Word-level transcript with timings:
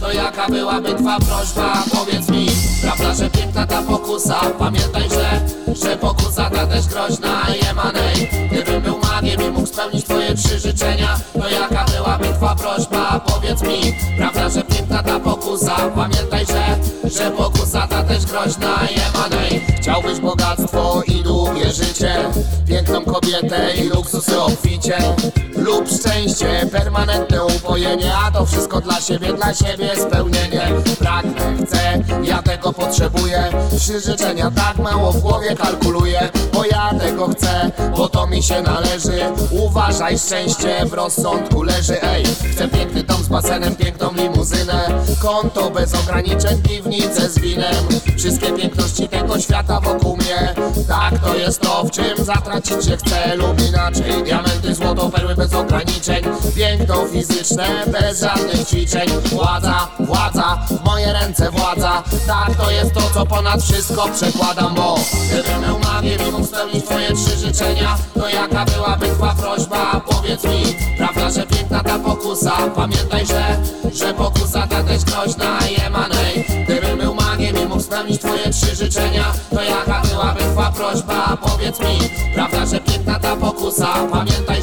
To 0.00 0.12
jaka 0.12 0.46
byłaby 0.46 0.94
twa 0.94 1.18
prośba, 1.18 1.82
powiedz 1.94 2.28
mi 2.28 2.46
Prawda, 2.82 3.14
że 3.14 3.30
piękna 3.30 3.66
ta 3.66 3.82
pokusa? 3.82 4.40
Pamiętaj, 4.58 5.02
że, 5.02 5.40
że 5.74 5.96
pokusa 5.96 6.50
ta 6.50 6.66
też 6.66 6.86
groźna 6.86 7.42
Jemanej, 7.62 8.30
gdybym 8.52 8.82
był 8.82 8.98
magiem 8.98 9.42
i 9.42 9.50
mógł 9.50 9.66
spełnić 9.66 10.04
twoje 10.04 10.34
trzy 10.34 10.58
życzenia 10.58 11.16
To 11.32 11.48
jaka 11.48 11.84
byłaby 11.84 12.28
twa 12.28 12.54
prośba, 12.54 13.20
powiedz 13.20 13.62
mi 13.62 13.94
Prawda, 14.18 14.48
że 14.48 14.62
piękna 14.62 15.02
ta 15.02 15.20
pokusa? 15.20 15.76
Pamiętaj, 15.94 16.46
że, 16.46 16.78
że 17.10 17.30
pokusa 17.30 17.86
ta 17.86 18.02
też 18.02 18.26
groźna 18.26 18.78
Jemanej, 18.96 19.60
chciałbyś 19.80 20.20
bogactwo 20.20 21.02
i 21.06 21.22
długie 21.22 21.72
życie 21.72 22.24
Piękną 22.68 23.04
kobietę 23.04 23.76
i 23.76 23.88
luksusy 23.88 24.40
obficie 24.40 24.98
Lub 25.66 25.88
szczęście, 25.88 26.66
permanentne 26.72 27.44
upojenie 27.44 28.12
A 28.16 28.30
to 28.30 28.46
wszystko 28.46 28.80
dla 28.80 29.00
siebie, 29.00 29.32
dla 29.32 29.54
siebie 29.54 29.90
spełnienie. 29.96 30.68
Pragnę, 30.98 31.64
chcę, 31.66 32.02
ja 32.22 32.42
tego 32.42 32.72
potrzebuję. 32.72 33.44
Trzy 33.78 34.00
życzenia 34.00 34.50
tak 34.50 34.78
mało 34.78 35.12
w 35.12 35.20
głowie 35.20 35.56
kalkuluję 35.56 36.28
Bo 36.54 36.64
ja 36.64 36.90
tego 37.00 37.28
chcę, 37.28 37.70
bo 37.96 38.08
to 38.08 38.26
mi 38.26 38.42
się 38.42 38.62
należy. 38.62 39.20
Uważaj, 39.50 40.18
szczęście 40.18 40.86
w 40.86 40.92
rozsądku 40.92 41.62
leży. 41.62 42.02
Ej, 42.02 42.24
chcę 42.52 42.68
piękny 42.68 43.02
dom 43.02 43.22
z 43.22 43.28
basenem, 43.28 43.76
piękną 43.76 44.10
limuzynę. 44.12 45.04
Konto 45.22 45.70
bez 45.70 45.94
ograniczeń, 45.94 46.62
piwnicę 46.62 47.30
z 47.30 47.38
winem. 47.38 47.74
Wszystkie 48.18 48.52
piękności 48.52 49.08
tego 49.08 49.40
świata 49.40 49.80
wokół 49.80 50.16
mnie. 50.16 50.54
Tak 50.88 51.18
to 51.18 51.34
jest 51.34 51.60
to, 51.60 51.84
w 51.84 51.90
czym 51.90 52.24
zatracić 52.24 52.84
się 52.84 52.96
chcę. 52.96 53.36
Lub 53.36 53.68
inaczej 53.68 54.22
Diamenty, 54.24 54.74
złoto, 54.74 55.10
perły 55.10 55.34
bez 55.34 55.55
ograniczeń. 55.58 56.24
Piękno 56.56 57.06
fizyczne, 57.06 57.66
bez 57.86 58.20
żadnych 58.20 58.68
ćwiczeń. 58.68 59.08
Władza, 59.24 59.88
władza, 60.00 60.58
w 60.70 60.84
moje 60.84 61.12
ręce 61.12 61.50
władza. 61.50 62.02
Tak 62.26 62.56
to 62.56 62.70
jest 62.70 62.94
to, 62.94 63.00
co 63.14 63.26
ponad 63.26 63.62
wszystko 63.62 64.08
przekładam 64.08 64.74
Bo 64.74 64.94
gdybym 65.30 65.62
miał 65.62 65.78
magię 65.78 66.18
mógł 66.32 66.46
spełnić 66.46 66.84
twoje 66.84 67.12
trzy 67.12 67.38
życzenia 67.38 67.98
To 68.14 68.28
jaka 68.28 68.64
byłaby 68.64 69.06
twa 69.06 69.34
prośba, 69.34 70.00
powiedz 70.00 70.44
mi 70.44 70.62
Prawda, 70.96 71.30
że 71.30 71.46
piękna 71.46 71.82
ta 71.82 71.98
pokusa? 71.98 72.52
Pamiętaj, 72.76 73.26
że, 73.26 73.56
że 73.92 74.14
pokusa 74.14 74.66
ta 74.66 74.82
też 74.82 75.04
groźna 75.04 75.58
Jemanej, 75.78 76.44
gdybym 76.64 76.98
był 76.98 77.14
magiem 77.14 77.56
i 77.62 77.66
mógł 77.66 77.82
spełnić 77.82 78.20
twoje 78.20 78.50
trzy 78.50 78.76
życzenia 78.76 79.24
To 79.50 79.62
jaka 79.62 80.02
byłaby 80.08 80.40
twa 80.40 80.72
prośba, 80.72 81.36
powiedz 81.36 81.80
mi 81.80 81.98
Prawda, 82.34 82.66
że 82.66 82.80
piękna 82.80 83.18
ta 83.20 83.36
pokusa? 83.36 83.86
Pamiętaj, 84.12 84.62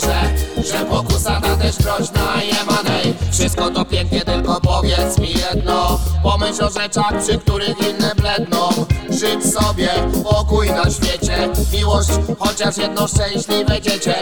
też 1.64 1.78
groźna 1.78 2.44
Jemanej, 2.44 3.14
wszystko 3.32 3.70
to 3.70 3.86
pięknie, 3.86 4.22
tylko 4.22 4.62
powiedz 4.62 5.18
mi 5.18 5.30
jedno. 5.30 6.00
Pomyśl 6.24 6.64
o 6.64 6.70
rzeczach, 6.70 7.14
przy 7.24 7.38
których 7.38 7.90
inne 7.90 8.16
bledną. 8.16 8.70
Żyć 9.10 9.54
sobie, 9.54 9.90
pokój 10.24 10.70
na 10.72 10.90
świecie. 10.90 11.50
Miłość, 11.74 12.10
chociaż 12.40 12.78
jedno 12.78 13.08
szczęśliwe 13.08 13.82
dziecię. 13.82 14.16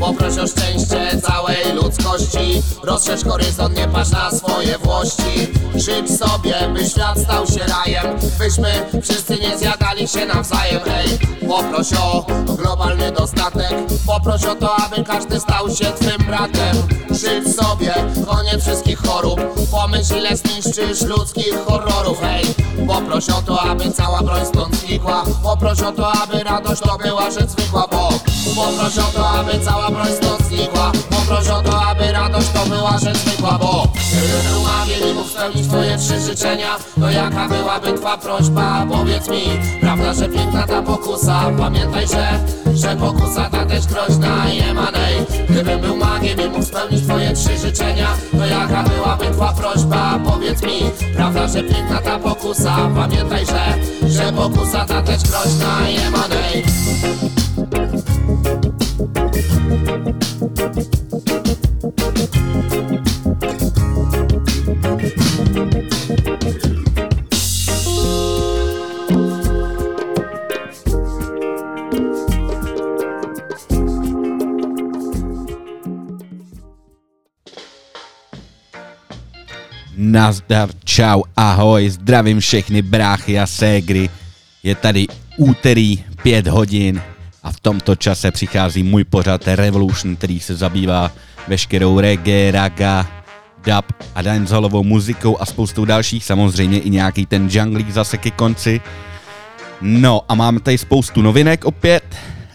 Poproś 0.00 0.38
o 0.38 0.46
szczęście 0.46 1.20
całej 1.22 1.72
ludzkości. 1.74 2.62
Rozszerz 2.82 3.24
horyzont, 3.24 3.76
nie 3.76 3.88
patrz 3.88 4.10
na 4.10 4.30
swoje 4.30 4.78
włości. 4.78 5.48
Żyć 5.74 6.18
sobie, 6.18 6.54
by 6.74 6.86
świat 6.86 7.18
stał 7.18 7.46
się 7.46 7.60
rajem. 7.60 8.18
Byśmy 8.38 9.00
wszyscy 9.02 9.36
nie 9.36 9.58
zjadali 9.58 10.08
się 10.08 10.26
nawzajem. 10.26 10.80
Ej, 10.86 11.18
poproś 11.48 11.92
o 11.92 12.26
globalny 12.56 13.12
dostatek. 13.12 13.74
Poproś 14.06 14.44
o 14.44 14.54
to, 14.54 14.76
aby 14.76 15.04
każdy 15.04 15.40
stał 15.40 15.70
się 15.70 15.84
twym 15.84 16.26
bratem 16.26 16.81
Żyć 17.22 17.56
sobie, 17.56 17.94
koniec 18.26 18.62
wszystkich 18.62 18.98
chorób. 18.98 19.40
Pomyśl 19.70 20.16
ile 20.16 20.36
zniszczysz 20.36 21.02
ludzkich 21.02 21.54
horrorów 21.66 22.20
Hej, 22.20 22.44
poproś 22.86 23.28
o 23.28 23.42
to, 23.42 23.62
aby 23.62 23.90
cała 23.90 24.22
broń 24.22 24.46
stąd 24.46 24.76
znikła. 24.76 25.24
Poproś 25.42 25.80
o 25.80 25.92
to, 25.92 26.12
aby 26.12 26.44
radość 26.44 26.80
to 26.80 26.98
była 26.98 27.30
rzecz 27.30 27.50
zwykła 27.50 27.86
Bo 27.90 28.08
poproś 28.54 28.98
o 28.98 29.12
to, 29.14 29.28
aby 29.28 29.60
cała 29.64 29.90
broń 29.90 30.08
stąd 30.22 30.48
znikła. 30.48 30.92
Poproś 31.10 31.48
o 31.48 31.62
to, 31.62 31.82
aby 31.82 32.12
radość 32.12 32.48
to 32.48 32.66
była 32.66 32.98
rzecz 32.98 33.16
zwykła 33.16 33.58
Bo 33.58 33.86
umawiał 34.58 35.10
i 35.10 35.14
mógł 35.14 35.28
spełnić 35.28 35.68
twoje 35.68 35.98
trzy 35.98 36.20
życzenia. 36.20 36.76
To 37.00 37.10
jaka 37.10 37.48
byłaby 37.48 37.92
twa 37.92 38.18
prośba, 38.18 38.86
powiedz 38.90 39.28
mi. 39.28 39.42
Prawda, 39.80 40.14
że 40.14 40.28
piękna 40.28 40.66
ta 40.66 40.82
pokusa? 40.82 41.50
Pamiętaj, 41.58 42.06
że, 42.08 42.38
że 42.74 42.96
pokusa 42.96 43.50
ta 43.50 43.66
też 43.66 43.86
groźna 43.86 44.48
Jemanej, 44.48 45.14
gdybym 45.48 45.80
był 45.80 45.96
magiem 45.96 46.40
i 46.40 46.48
mógł 46.48 46.64
spełnić 46.64 47.02
twoje 47.12 47.32
trzy 47.32 47.58
życzenia. 47.58 48.08
To 48.38 48.46
jaka 48.46 48.82
byłaby 48.82 49.24
twa 49.24 49.52
prośba, 49.52 50.18
powiedz 50.24 50.62
mi 50.62 50.80
Prawda, 51.16 51.48
że 51.48 51.62
piękna 51.62 51.98
ta 51.98 52.18
pokusa? 52.18 52.76
Pamiętaj, 52.94 53.46
że, 53.46 54.08
że 54.08 54.32
pokusa 54.32 54.84
ta 54.84 55.02
też 55.02 55.22
groźna 55.22 55.88
Jemanej 55.88 56.64
Nazdar, 80.02 80.68
čau, 80.84 81.22
ahoj, 81.36 81.90
zdravím 81.90 82.40
všechny 82.40 82.82
bráchy 82.82 83.38
a 83.38 83.46
ségry. 83.46 84.10
Je 84.62 84.74
tady 84.74 85.06
úterý 85.36 86.04
5 86.22 86.46
hodin 86.46 87.02
a 87.42 87.52
v 87.52 87.60
tomto 87.60 87.96
čase 87.96 88.30
přichází 88.30 88.82
můj 88.82 89.04
pořad 89.04 89.46
Revolution, 89.46 90.16
který 90.16 90.40
se 90.40 90.56
zabývá 90.56 91.12
veškerou 91.48 92.00
reggae, 92.00 92.50
raga, 92.50 93.06
dub 93.64 93.92
a 94.14 94.22
dancehallovou 94.22 94.82
muzikou 94.82 95.40
a 95.40 95.46
spoustou 95.46 95.84
dalších, 95.84 96.24
samozřejmě 96.24 96.78
i 96.78 96.90
nějaký 96.90 97.26
ten 97.26 97.48
junglík 97.50 97.90
zase 97.90 98.18
ke 98.18 98.30
konci. 98.30 98.80
No 99.80 100.22
a 100.28 100.34
máme 100.34 100.60
tady 100.60 100.78
spoustu 100.78 101.22
novinek 101.22 101.64
opět 101.64 102.04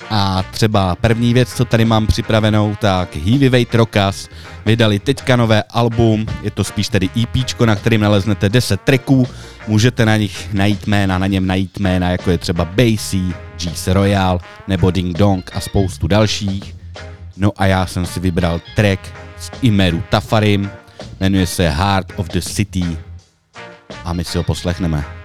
a 0.10 0.44
třeba 0.52 0.96
první 0.96 1.34
věc, 1.34 1.54
co 1.54 1.66
tady 1.66 1.86
mám 1.86 2.08
připravenou, 2.08 2.76
tak 2.82 3.16
Heavyweight 3.16 3.76
Rockers 3.76 4.30
vydali 4.66 5.00
teďka 5.00 5.36
nové 5.36 5.64
album, 5.64 6.26
je 6.44 6.52
to 6.52 6.64
spíš 6.64 6.90
tedy 6.90 7.10
EP, 7.24 7.60
na 7.66 7.76
kterým 7.76 8.02
naleznete 8.02 8.50
10 8.50 8.82
tracků, 8.82 9.28
můžete 9.68 10.06
na 10.06 10.18
nich 10.18 10.54
najít 10.54 10.88
jména, 10.88 11.18
na 11.18 11.28
něm 11.28 11.48
najít 11.48 11.80
jména, 11.80 12.10
jako 12.10 12.32
je 12.32 12.38
třeba 12.38 12.66
Bassy, 12.66 13.22
G's 13.64 13.88
Royal 13.88 14.40
nebo 14.68 14.92
Ding 14.92 15.18
Dong 15.18 15.52
a 15.54 15.60
spoustu 15.60 16.08
dalších. 16.08 16.76
No 17.38 17.52
a 17.58 17.66
já 17.66 17.86
jsem 17.86 18.06
si 18.06 18.20
vybral 18.20 18.62
track 18.76 19.02
z 19.40 19.52
Imeru 19.62 20.04
Tafarim, 20.10 20.70
jmenuje 21.20 21.48
se 21.48 21.70
Heart 21.70 22.14
of 22.16 22.28
the 22.28 22.42
City 22.42 22.98
a 24.04 24.14
my 24.14 24.24
si 24.24 24.38
ho 24.38 24.44
poslechneme. 24.44 25.17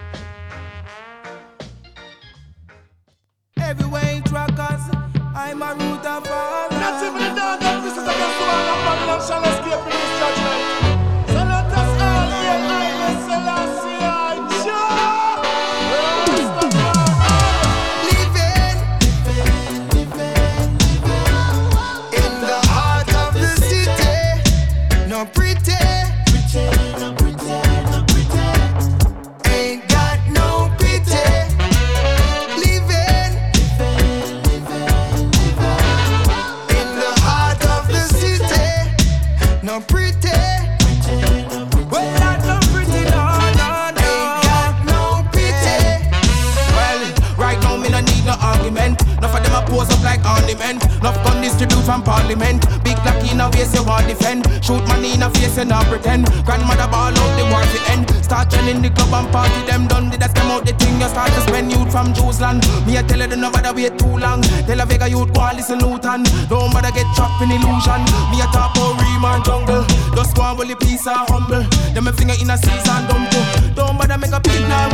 From 51.70 52.02
parliament. 52.02 52.64
Big 52.82 52.98
lock 53.04 53.20
in 53.30 53.40
a 53.40 53.50
waist, 53.50 53.74
you 53.74 53.84
want 53.84 54.06
defend. 54.08 54.46
Shoot 54.64 54.82
money 54.88 55.14
in 55.14 55.22
a 55.22 55.30
face, 55.30 55.56
you 55.58 55.64
not 55.64 55.86
pretend. 55.86 56.26
Grandmother 56.44 56.88
ball 56.90 57.12
out 57.12 57.32
the 57.38 57.44
war 57.50 57.62
to 57.62 57.78
end. 57.92 58.10
Start 58.24 58.50
training 58.50 58.82
the 58.82 58.90
club 58.90 59.12
and 59.12 59.28
party, 59.32 59.60
them 59.66 59.86
done. 59.86 60.10
Did 60.10 60.20
that 60.20 60.34
come 60.34 60.50
out 60.50 60.64
the 60.64 60.72
thing, 60.72 61.00
you 61.00 61.08
start 61.08 61.30
to 61.30 61.40
spend 61.42 61.70
youth 61.70 61.90
from 61.92 62.14
Jerusalem. 62.14 62.58
Me, 62.86 62.98
I 62.98 63.02
tell 63.02 63.20
you, 63.20 63.28
don't 63.28 63.52
bother 63.52 63.74
wait 63.74 63.98
too 63.98 64.16
long. 64.18 64.42
Tell 64.66 64.80
a 64.80 64.86
Vega 64.86 65.08
youth, 65.08 65.32
go 65.34 65.42
and 65.42 65.56
listen 65.56 65.78
Luton. 65.78 66.24
Don't 66.48 66.72
bother 66.72 66.92
get 66.92 67.08
trapped 67.14 67.42
in 67.42 67.50
illusion. 67.52 68.02
Me, 68.32 68.40
I 68.40 68.48
about 68.48 69.00
ream 69.00 69.24
and 69.24 69.44
jungle. 69.44 69.84
Just 70.16 70.34
go 70.36 70.42
and 70.42 70.56
bully 70.56 70.76
peace 70.76 71.06
and 71.06 71.24
humble. 71.28 71.62
Them 71.94 72.08
a 72.08 72.12
finger 72.12 72.36
in 72.40 72.50
a 72.50 72.56
season, 72.56 73.02
don't 73.08 73.28
do. 73.30 73.40
Don't 73.74 73.96
bother 73.96 74.18
make 74.18 74.32
a 74.32 74.40
pig 74.40 74.62
now 74.68 74.91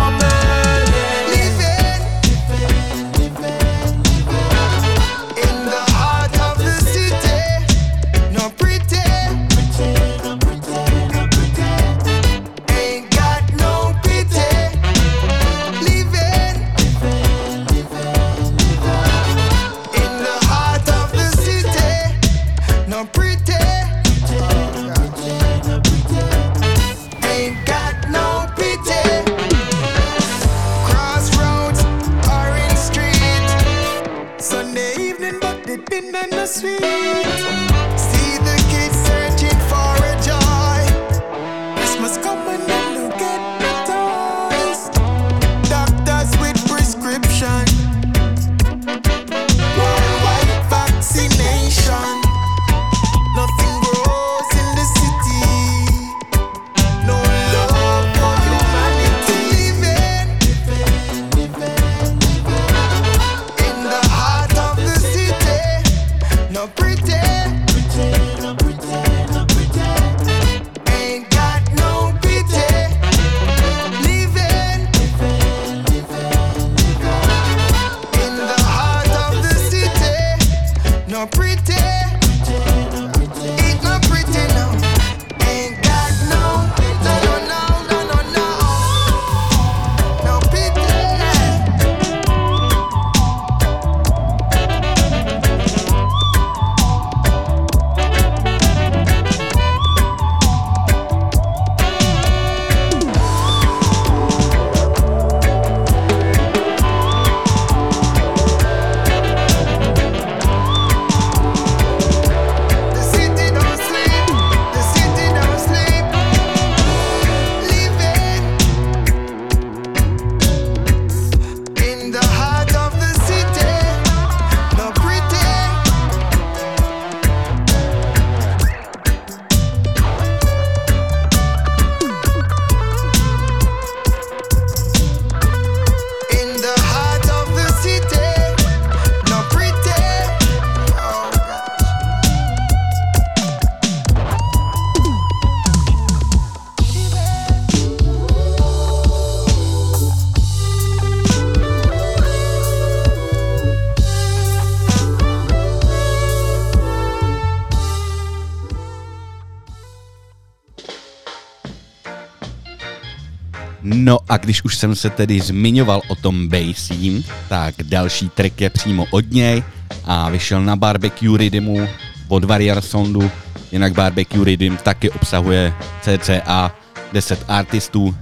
a 164.28 164.36
když 164.36 164.64
už 164.64 164.76
jsem 164.76 164.94
se 164.94 165.10
tedy 165.10 165.40
zmiňoval 165.40 166.00
o 166.08 166.14
tom 166.14 166.48
Bassím, 166.48 167.25
tak 167.48 167.75
další 167.82 168.28
track 168.28 168.60
je 168.60 168.70
přímo 168.70 169.06
od 169.10 169.30
něj 169.30 169.62
a 170.04 170.30
vyšel 170.30 170.62
na 170.62 170.76
Barbecue 170.76 171.38
Rhythmu 171.38 171.88
od 172.28 172.44
Warrior 172.44 172.80
Soundu. 172.80 173.30
Jinak 173.72 173.92
Barbecue 173.92 174.44
Rhythm 174.44 174.76
taky 174.76 175.10
obsahuje 175.10 175.72
cca 176.02 176.72
10 177.12 177.44
artistů. 177.48 178.16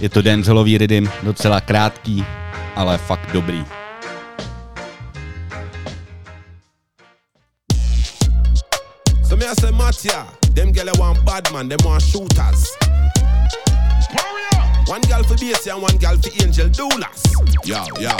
Je 0.00 0.08
to 0.08 0.22
dancehallový 0.22 0.78
rhythm, 0.78 1.08
docela 1.22 1.60
krátký, 1.60 2.24
ale 2.76 2.98
fakt 2.98 3.32
dobrý. 3.32 3.64
So 9.28 9.36
say 9.60 9.70
Mattia, 9.72 10.26
them 10.54 10.72
gyal 10.72 10.90
want 10.98 11.24
bad 11.24 11.52
man, 11.52 11.68
them 11.68 11.78
want 11.84 12.02
shooters. 12.02 12.76
One 14.90 15.02
girl 15.02 15.22
for 15.22 15.36
bass 15.36 15.68
and 15.68 15.80
one 15.80 15.96
girl 15.98 16.16
for 16.16 16.42
angel 16.42 16.66
doulas. 16.68 17.22
Yo, 17.64 17.78
yo. 18.02 18.10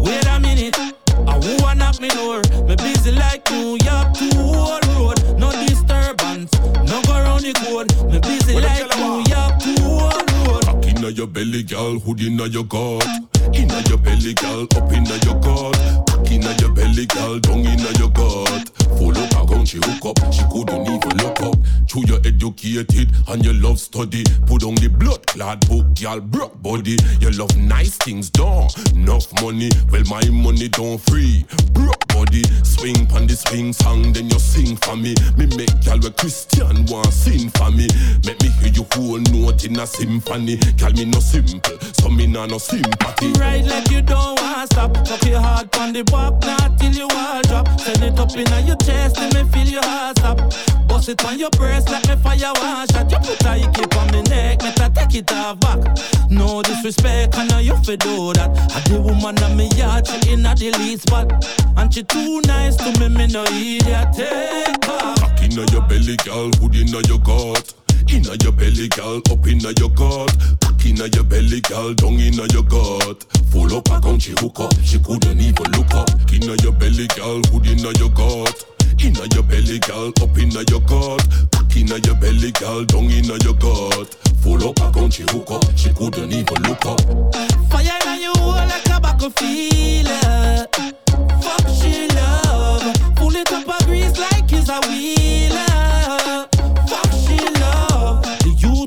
Wait 0.00 0.24
a 0.24 0.40
minute, 0.40 0.74
I 0.78 1.34
who 1.44 1.66
a 1.66 1.74
knock 1.74 2.00
me 2.00 2.08
door? 2.08 2.40
Me 2.66 2.74
busy 2.76 3.12
like 3.12 3.44
New 3.50 3.76
York 3.84 4.14
to 4.14 4.30
old 4.40 4.86
road. 4.96 5.38
No 5.38 5.52
disturbance, 5.52 6.58
no 6.88 7.02
go 7.02 7.12
round 7.12 7.44
the 7.44 7.52
code. 7.52 7.92
Me 8.10 8.18
busy 8.20 8.54
What 8.54 8.62
the 8.62 8.66
like 8.66 8.78
hell 8.78 8.88
New 8.96 9.20
about? 9.20 9.28
York 9.28 9.58
to 9.60 9.84
old 9.84 10.32
road. 10.48 10.64
Cock 10.64 10.86
inna 10.86 11.08
your 11.10 11.26
belly, 11.26 11.62
girl, 11.64 11.98
hood 11.98 12.22
inna 12.22 12.46
your 12.46 12.64
gut. 12.64 13.04
Inna 13.52 13.82
your 13.90 13.98
belly, 13.98 14.32
girl, 14.32 14.62
up 14.76 14.90
inna 14.90 15.16
your 15.20 15.38
gut. 15.38 15.76
Cock 16.08 16.30
inna 16.32 16.56
your 16.60 16.72
belly, 16.72 17.04
girl, 17.12 17.38
down 17.40 17.58
inna 17.58 17.92
your 17.98 18.08
gut. 18.08 18.70
Full 18.96 19.18
up 19.18 19.32
a 19.36 19.46
gun, 19.46 19.66
she 19.66 19.76
hook 19.76 20.16
up, 20.16 20.32
she 20.32 20.44
couldn't 20.48 20.80
even 20.80 21.16
look 21.20 21.40
up. 21.42 21.56
True, 21.90 22.04
you 22.06 22.20
educated 22.24 23.10
and 23.26 23.44
you 23.44 23.52
love 23.52 23.80
study. 23.80 24.22
Put 24.46 24.62
on 24.62 24.76
the 24.76 24.86
blood 24.86 25.26
clad 25.26 25.66
book, 25.66 25.90
girl, 25.98 26.20
broke 26.20 26.62
body. 26.62 26.96
You 27.18 27.30
love 27.32 27.56
nice 27.56 27.96
things, 27.96 28.30
don't 28.30 28.70
enough 28.94 29.26
money. 29.42 29.70
Well, 29.90 30.04
my 30.06 30.22
money 30.30 30.68
don't 30.68 30.98
free. 31.10 31.44
Broke 31.72 32.06
body, 32.14 32.44
swing 32.62 33.10
pon 33.10 33.26
the 33.26 33.34
swing 33.34 33.72
song, 33.72 34.12
then 34.12 34.30
you 34.30 34.38
sing 34.38 34.76
for 34.76 34.94
me. 34.94 35.16
Me 35.34 35.50
make 35.58 35.74
y'all 35.82 35.98
with 35.98 36.14
Christian 36.14 36.86
want 36.86 37.10
sing 37.10 37.50
for 37.58 37.72
me. 37.72 37.88
Make 38.22 38.38
me 38.38 38.54
hear 38.62 38.70
you 38.70 38.86
whole 38.94 39.18
note 39.34 39.64
in 39.64 39.74
a 39.74 39.84
symphony. 39.84 40.62
Call 40.78 40.92
me 40.92 41.06
no 41.06 41.18
simple, 41.18 41.74
so 41.98 42.08
me 42.08 42.28
nah 42.28 42.46
no 42.46 42.58
sympathy. 42.58 43.32
Ride 43.34 43.66
like 43.66 43.90
you 43.90 44.02
don't 44.02 44.38
want 44.38 44.70
stop. 44.70 44.94
Fuck 45.08 45.26
your 45.26 45.40
heart 45.40 45.74
on 45.78 45.92
the 45.92 46.06
walk, 46.12 46.38
not 46.46 46.78
till 46.78 46.94
you 46.94 47.08
all 47.10 47.42
drop. 47.42 47.66
Send 47.80 48.04
it 48.04 48.16
up 48.16 48.30
in 48.38 48.46
your 48.64 48.76
chest, 48.76 49.18
let 49.18 49.34
me 49.34 49.42
feel 49.50 49.66
your 49.66 49.84
heart 49.84 50.18
stop. 50.18 50.38
Bust 50.86 51.08
it 51.08 51.24
on 51.24 51.38
your 51.38 51.50
breast 51.50 51.79
like 51.88 52.06
me 52.08 52.16
fire 52.16 52.52
one 52.60 52.86
shot. 52.88 53.10
You 53.10 53.18
put 53.18 53.44
a 53.44 53.52
hickey 53.54 53.84
on 53.98 54.10
me 54.12 54.22
neck, 54.22 54.62
me 54.62 54.72
ta 54.72 54.88
take 54.88 55.14
it 55.14 55.32
off 55.32 55.60
back. 55.60 55.78
No 56.30 56.62
disrespect, 56.62 57.36
I 57.36 57.46
know 57.46 57.58
you 57.58 57.76
fi 57.84 57.96
do 57.96 58.32
that. 58.34 58.50
I 58.74 58.80
the 58.88 59.00
woman 59.00 59.38
on 59.42 59.56
me 59.56 59.68
yard, 59.76 60.06
she 60.06 60.32
in 60.32 60.46
a 60.46 60.54
the 60.54 60.70
lead 60.78 61.00
spot, 61.00 61.32
and 61.76 61.92
she 61.92 62.02
too 62.02 62.40
nice 62.42 62.76
to 62.76 62.90
me, 63.00 63.08
me 63.08 63.26
no 63.26 63.44
idiot. 63.44 64.08
Take 64.14 64.88
off. 64.88 65.20
Cock 65.20 65.42
inna 65.42 65.64
your 65.72 65.82
belly, 65.82 66.16
girl, 66.24 66.50
hood 66.60 66.76
inna 66.76 67.00
your 67.08 67.18
gut. 67.20 67.74
Inna 68.10 68.34
your 68.42 68.52
belly, 68.52 68.88
girl, 68.88 69.22
up 69.30 69.46
inna 69.46 69.70
your 69.78 69.90
gut. 69.90 70.34
Cock 70.60 70.84
inna 70.84 71.06
your 71.14 71.24
belly, 71.24 71.60
girl, 71.60 71.94
down 71.94 72.18
inna 72.18 72.46
your 72.52 72.64
gut. 72.64 73.22
Full 73.50 73.74
up 73.76 73.88
a 73.90 74.00
gun, 74.00 74.18
she 74.18 74.32
hook 74.38 74.60
up, 74.60 74.74
she 74.82 74.98
couldn't 74.98 75.40
even 75.40 75.70
look 75.72 75.94
up. 75.94 76.10
Inna 76.32 76.56
your 76.62 76.72
belly, 76.72 77.06
girl, 77.14 77.40
hood 77.50 77.66
inna 77.66 77.92
your 77.98 78.10
gut. 78.10 78.64
Inna 79.02 79.26
your 79.32 79.42
belly, 79.42 79.78
girl, 79.78 80.08
up 80.20 80.36
inna 80.36 80.62
your 80.68 80.80
gut. 80.82 81.26
Cock 81.52 81.76
inna 81.76 81.98
your 82.04 82.14
belly, 82.16 82.52
girl, 82.52 82.84
down 82.84 83.04
inna 83.04 83.36
your 83.42 83.54
gut. 83.54 84.14
Full 84.42 84.68
up 84.68 84.78
account, 84.78 85.14
she 85.14 85.22
hook 85.22 85.50
up. 85.50 85.64
She 85.74 85.90
couldn't 85.94 86.30
even 86.32 86.62
look 86.62 86.84
up. 86.84 87.00
Fire 87.70 88.16
your 88.20 88.36
hole 88.36 88.52
like 88.52 88.88
a 88.90 89.00
back 89.00 89.22
of 89.22 89.34
feeler. 89.36 90.66
Fuck 91.40 91.66
she 91.68 92.08
love. 92.08 92.94
Pull 93.16 93.36
it 93.36 93.50
up 93.52 93.80
a 93.80 93.84
grease 93.86 94.18
like 94.18 94.52
it's 94.52 94.68
a 94.68 94.78
wheeler. 94.86 95.39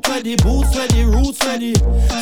The 0.04 0.10
youth 0.10 0.16
ready, 0.16 0.36
boots 0.38 0.78
ready, 0.78 1.04
roots 1.06 1.46
ready. 1.46 1.76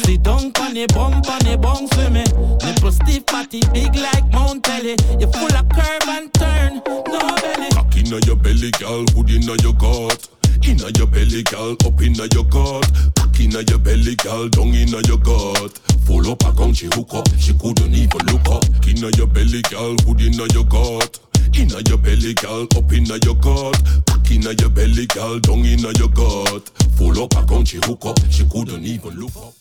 Sit 0.05 0.23
down 0.23 0.51
on 0.59 0.73
the 0.73 0.85
bump 0.93 1.27
on 1.29 1.39
the 1.39 1.57
bounce 1.57 1.95
with 1.97 2.11
me. 2.11 2.23
Nipple 2.65 2.91
stiff, 2.91 3.25
body 3.25 3.61
big 3.73 3.95
like 3.95 4.29
Mount 4.31 4.63
Telly. 4.63 4.95
You 5.19 5.27
full 5.31 5.55
of 5.55 5.67
curve 5.69 6.07
and 6.07 6.33
turn, 6.33 6.81
no 6.85 7.19
belly. 7.41 7.69
Cock 7.71 7.97
inna 7.97 8.19
your 8.25 8.35
belly, 8.35 8.71
girl, 8.71 9.05
hood 9.15 9.31
inna 9.31 9.55
your 9.63 9.73
gut. 9.73 10.27
Inna 10.63 10.91
your 10.97 11.07
belly, 11.07 11.43
girl, 11.43 11.73
up 11.85 12.01
inna 12.01 12.27
your 12.33 12.45
gut. 12.45 12.85
Cock 13.15 13.39
inna 13.39 13.61
your 13.65 13.79
belly, 13.79 14.15
girl, 14.15 14.47
down 14.50 14.73
inna 14.73 15.01
your 15.07 15.17
gut. 15.17 15.77
Full 16.05 16.31
up 16.31 16.43
account, 16.45 16.77
she 16.77 16.85
hook 16.93 17.13
up. 17.13 17.27
She 17.38 17.53
couldn't 17.53 17.93
even 17.93 18.21
look 18.29 18.47
up. 18.50 18.65
Inna 18.88 19.09
your 19.17 19.27
belly, 19.27 19.61
girl, 19.69 19.95
hood 20.05 20.21
inna 20.21 20.45
your 20.53 20.65
gut. 20.65 21.19
Inna 21.53 21.81
your 21.88 21.98
belly, 21.98 22.34
girl, 22.34 22.63
up 22.77 22.91
inna 22.93 23.17
your 23.25 23.36
gut. 23.36 23.77
Cock 24.08 24.31
inna 24.31 24.51
your 24.60 24.70
belly, 24.70 25.05
girl, 25.08 25.39
down 25.39 25.65
inna 25.65 25.91
your 26.00 26.10
gut. 26.10 26.70
Full 26.98 27.24
up 27.24 27.36
account, 27.36 27.67
she 27.67 27.77
hook 27.77 28.05
up. 28.05 28.20
She 28.29 28.46
couldn't 28.46 28.86
even 28.86 29.20
look 29.20 29.36
up. 29.36 29.53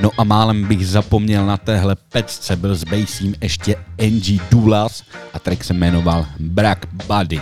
No 0.00 0.10
a 0.18 0.24
málem 0.24 0.64
bych 0.68 0.86
zapomněl 0.86 1.46
na 1.46 1.56
téhle 1.56 1.96
pecce, 1.96 2.56
byl 2.56 2.76
s 2.76 2.84
basím 2.84 3.34
ještě 3.40 3.76
NG 3.98 4.40
Dulas 4.50 5.02
a 5.32 5.38
track 5.38 5.64
se 5.64 5.74
jmenoval 5.74 6.26
Black 6.38 6.86
Buddy. 7.08 7.40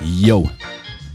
Jo. 0.00 0.44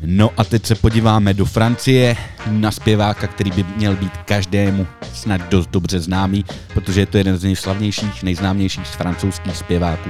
No 0.01 0.31
a 0.37 0.43
teď 0.43 0.65
se 0.65 0.75
podíváme 0.75 1.33
do 1.33 1.45
Francie 1.45 2.17
na 2.49 2.71
zpěváka, 2.71 3.27
který 3.27 3.51
by 3.51 3.63
měl 3.63 3.95
být 3.95 4.17
každému 4.17 4.87
snad 5.13 5.41
dost 5.49 5.69
dobře 5.69 5.99
známý, 5.99 6.45
protože 6.73 7.01
je 7.01 7.05
to 7.05 7.17
jeden 7.17 7.37
z 7.37 7.43
nejslavnějších, 7.43 8.23
nejznámějších 8.23 8.87
z 8.87 8.91
francouzských 8.91 9.57
zpěváků. 9.57 10.09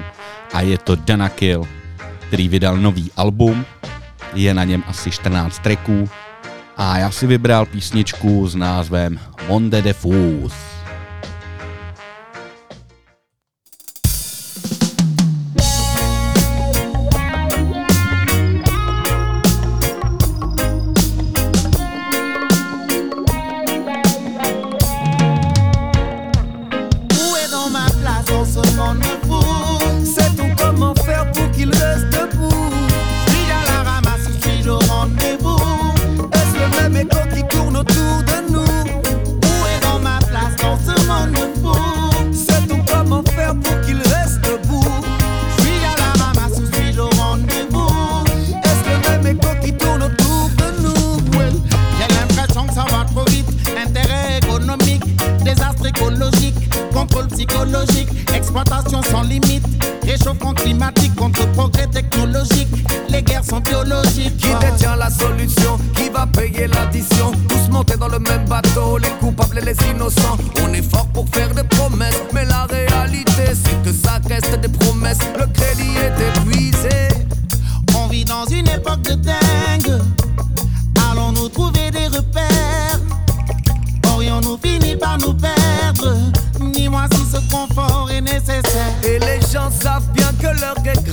A 0.54 0.62
je 0.62 0.78
to 0.78 0.96
Dana 0.96 1.30
Kill, 1.30 1.68
který 2.28 2.50
vydal 2.50 2.78
nový 2.78 3.12
album, 3.16 3.66
je 4.34 4.54
na 4.54 4.64
něm 4.64 4.84
asi 4.88 5.12
14 5.12 5.60
tracků 5.60 6.10
a 6.78 6.98
já 6.98 7.12
si 7.12 7.28
vybral 7.28 7.66
písničku 7.66 8.48
s 8.48 8.56
názvem 8.56 9.20
Monde 9.48 9.82
de 9.82 9.94
Fous. 9.94 10.75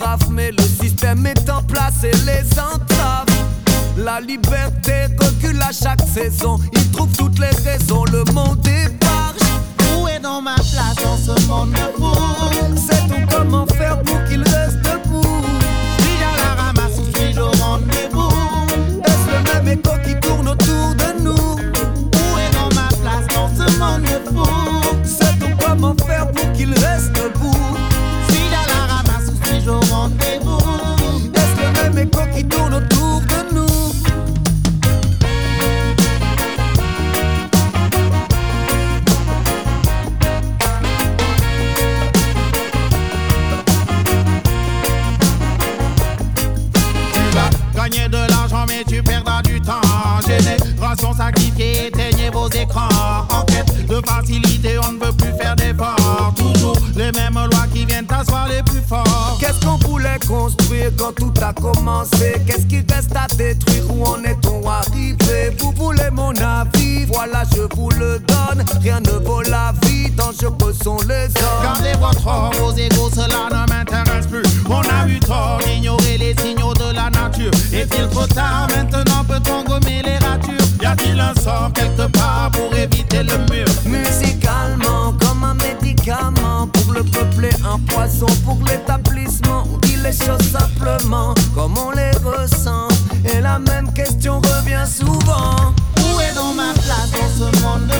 Grave, 0.03 0.31
mais 0.31 0.51
le 0.51 0.63
système 0.63 1.25
est 1.27 1.49
en 1.49 1.63
place 1.63 2.05
et 2.05 2.17
les 2.27 2.59
entrave. 2.59 3.27
La 3.97 4.21
liberté 4.21 5.07
recule 5.21 5.61
à 5.63 5.71
chaque 5.73 6.01
saison. 6.01 6.59
Ils 6.73 6.91
trouvent 6.91 7.17
toutes 7.17 7.39
les 7.39 7.55
raisons, 7.69 8.05
le 8.07 8.25
monde 8.33 8.67
épargne. 8.67 9.37
Où 9.97 10.09
est 10.09 10.21
dans 10.21 10.41
ma 10.41 10.55
place 10.55 10.97
dans 11.05 11.17
ce 11.17 11.47
monde 11.47 11.75
fou 11.97 12.77
Sait-on 12.77 13.27
comment 13.31 13.67
faire 13.67 14.01
pour 14.03 14.22
a 61.43 61.53
commencé 61.53 62.41
Qu'est-ce 62.47 62.67
qui 62.67 62.85
reste 62.93 63.15
à 63.17 63.27
détruire? 63.35 63.85
Où 63.91 64.05
en 64.05 64.23
est-on 64.23 64.69
arrivé? 64.69 65.51
Vous 65.59 65.73
voulez 65.73 66.11
mon 66.13 66.31
avis? 66.31 67.05
Voilà, 67.07 67.43
je 67.55 67.63
vous 67.77 67.91
le 67.91 68.19
donne. 68.21 68.65
Rien 68.81 69.01
ne 69.01 69.25
vaut 69.25 69.43
la 69.43 69.73
vie, 69.83 70.11
dangereux 70.11 70.73
sont 70.73 70.99
les 71.09 71.25
hommes. 71.25 71.63
Gardez 71.63 71.93
votre 72.01 72.27
or, 72.27 72.53
vos 72.59 72.73
égaux, 72.73 73.11
cela 73.11 73.49
ne 73.51 73.73
m'intéresse 73.73 74.27
plus. 74.27 74.43
On 74.69 74.81
a 74.81 75.09
eu 75.09 75.19
tort 75.21 75.59
d'ignorer 75.65 76.19
les 76.19 76.35
signaux 76.41 76.75
de 76.75 76.95
la 76.95 77.11
nature. 77.11 77.51
Est-il 77.73 78.09
trop 78.09 78.27
tard? 78.27 78.69
Maintenant 78.75 79.25
peut-on 79.25 79.65
gommer 79.65 80.03
les 80.03 80.19
ratures? 80.19 80.67
Y 80.81 80.87
a-t-il 80.87 81.21
un 81.21 81.35
sort 81.35 81.73
quelque 81.75 82.11
part 82.13 82.51
pour 82.53 82.75
éviter 82.77 83.23
le 83.23 83.39
mur? 83.53 83.67
Musicalement, 83.87 85.13
comme 85.21 85.45
un 85.45 85.55
médicament 85.55 86.69
pour 86.69 86.93
le 86.93 87.03
peuple 87.03 87.47
et 87.47 87.67
un 87.67 87.79
poison 87.81 88.27
pour 88.45 88.59
l'établissement. 88.67 89.65
Les 90.03 90.11
choses 90.11 90.51
simplement 90.51 91.33
comme 91.55 91.79
on 91.79 91.93
les 91.93 92.11
ressent. 92.25 92.89
Et 93.25 93.41
la 93.41 93.61
même 93.61 93.93
question 93.93 94.41
revient 94.41 94.85
souvent. 94.85 95.73
Où 95.99 96.21
est 96.21 96.35
dans 96.35 96.53
ma 96.55 96.73
place 96.73 97.11
dans 97.13 97.29
ce 97.39 97.63
monde 97.63 97.93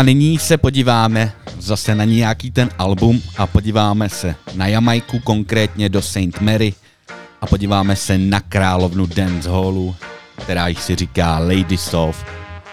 a 0.00 0.02
nyní 0.02 0.38
se 0.38 0.56
podíváme 0.56 1.32
zase 1.58 1.94
na 1.94 2.04
nějaký 2.04 2.50
ten 2.50 2.68
album 2.78 3.22
a 3.36 3.46
podíváme 3.46 4.08
se 4.08 4.34
na 4.54 4.66
Jamajku, 4.66 5.18
konkrétně 5.18 5.88
do 5.88 6.02
St. 6.02 6.40
Mary 6.40 6.74
a 7.40 7.46
podíváme 7.46 7.96
se 7.96 8.18
na 8.18 8.40
královnu 8.40 9.06
dancehallu, 9.06 9.96
která 10.42 10.68
jich 10.68 10.82
si 10.82 10.96
říká 10.96 11.38
Lady 11.38 11.76
Soft. 11.76 12.26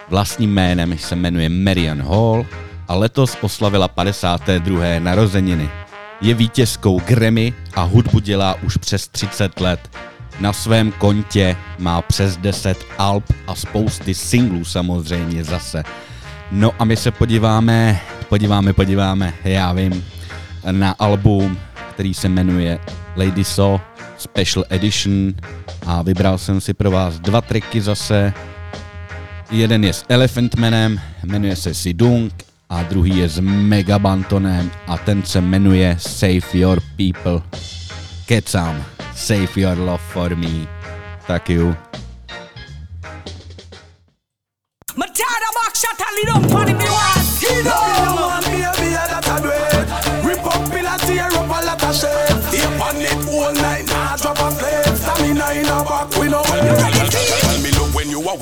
Vlastním 0.10 0.53
jménem 0.53 0.98
se 0.98 1.15
jmenuje 1.15 1.50
Marian 1.50 2.01
Hall 2.01 2.46
a 2.88 2.96
letos 2.96 3.38
oslavila 3.41 3.88
52. 3.88 5.00
narozeniny. 5.00 5.69
Je 6.22 6.34
vítězkou 6.34 7.00
Grammy 7.00 7.53
a 7.75 7.81
hudbu 7.81 8.19
dělá 8.19 8.55
už 8.63 8.77
přes 8.77 9.07
30 9.07 9.60
let. 9.60 9.89
Na 10.39 10.53
svém 10.53 10.91
kontě 10.91 11.57
má 11.79 12.01
přes 12.01 12.38
10 12.38 12.77
alb 12.98 13.24
a 13.48 13.55
spousty 13.55 14.13
singlů 14.13 14.65
samozřejmě 14.65 15.43
zase. 15.43 15.84
No 16.51 16.72
a 16.80 16.86
my 16.86 16.96
se 16.96 17.12
podíváme, 17.12 18.01
podíváme, 18.30 18.74
podíváme, 18.74 19.34
já 19.44 19.74
vím, 19.74 20.06
na 20.72 20.96
album, 21.00 21.60
který 21.92 22.13
se 22.13 22.30
jmenuje 22.30 22.80
Lady 23.16 23.44
So 23.44 23.84
Special 24.18 24.66
Edition 24.70 25.34
a 25.86 26.01
vybral 26.01 26.38
jsem 26.38 26.62
si 26.62 26.74
pro 26.74 26.92
vás 26.92 27.20
dva 27.20 27.42
triky 27.42 27.82
zase. 27.82 28.34
Jeden 29.51 29.84
je 29.84 29.94
s 29.94 30.06
Elephant 30.10 30.56
Manem, 30.56 31.01
jmenuje 31.24 31.56
se 31.56 31.74
Sidung 31.74 32.34
a 32.70 32.84
druhý 32.84 33.18
je 33.18 33.30
s 33.30 33.39
Megabantonem 33.39 34.72
a 34.88 34.98
ten 34.98 35.24
se 35.24 35.42
jmenuje 35.42 35.96
Save 36.00 36.48
Your 36.54 36.82
People. 36.98 37.42
Kecam, 38.25 38.84
Save 39.16 39.48
Your 39.56 39.77
Love 39.77 40.04
For 40.13 40.36
Me. 40.36 40.68
Tak 41.27 41.50
jo. 41.50 41.75
My 44.98 45.06
tired 45.13 45.37
of 46.00 46.06
back 46.06 46.06
shot 46.06 46.08
and 46.08 46.16
lead 46.18 46.30
up 46.30 46.51
on 46.51 46.68
one. 46.92 47.18
You 47.42 47.63
know, 47.63 48.39
that 49.08 49.27
I 49.27 49.42
do 49.42 49.50
it. 49.50 50.25
Rip 50.25 50.46
up 50.46 50.70
pillar, 50.72 50.98
tear 51.06 51.27
up 51.27 51.48
a 51.48 51.66
lot 51.66 51.84
of 51.84 51.96
shit. 51.96 52.44
Stay 52.48 52.66
on 52.66 52.96
it 52.98 53.27
all 53.27 53.54
night, 53.54 53.88
nah, 53.88 54.16
drop 54.18 54.39
a 54.39 54.51
slave. 54.51 54.98
Stamina 54.98 55.51
in 55.54 55.66
a 55.66 55.84
back, 55.84 56.10
we 56.18 56.27
know 56.30 56.44
when 56.44 56.66
you 56.66 56.74
ready. 56.74 57.47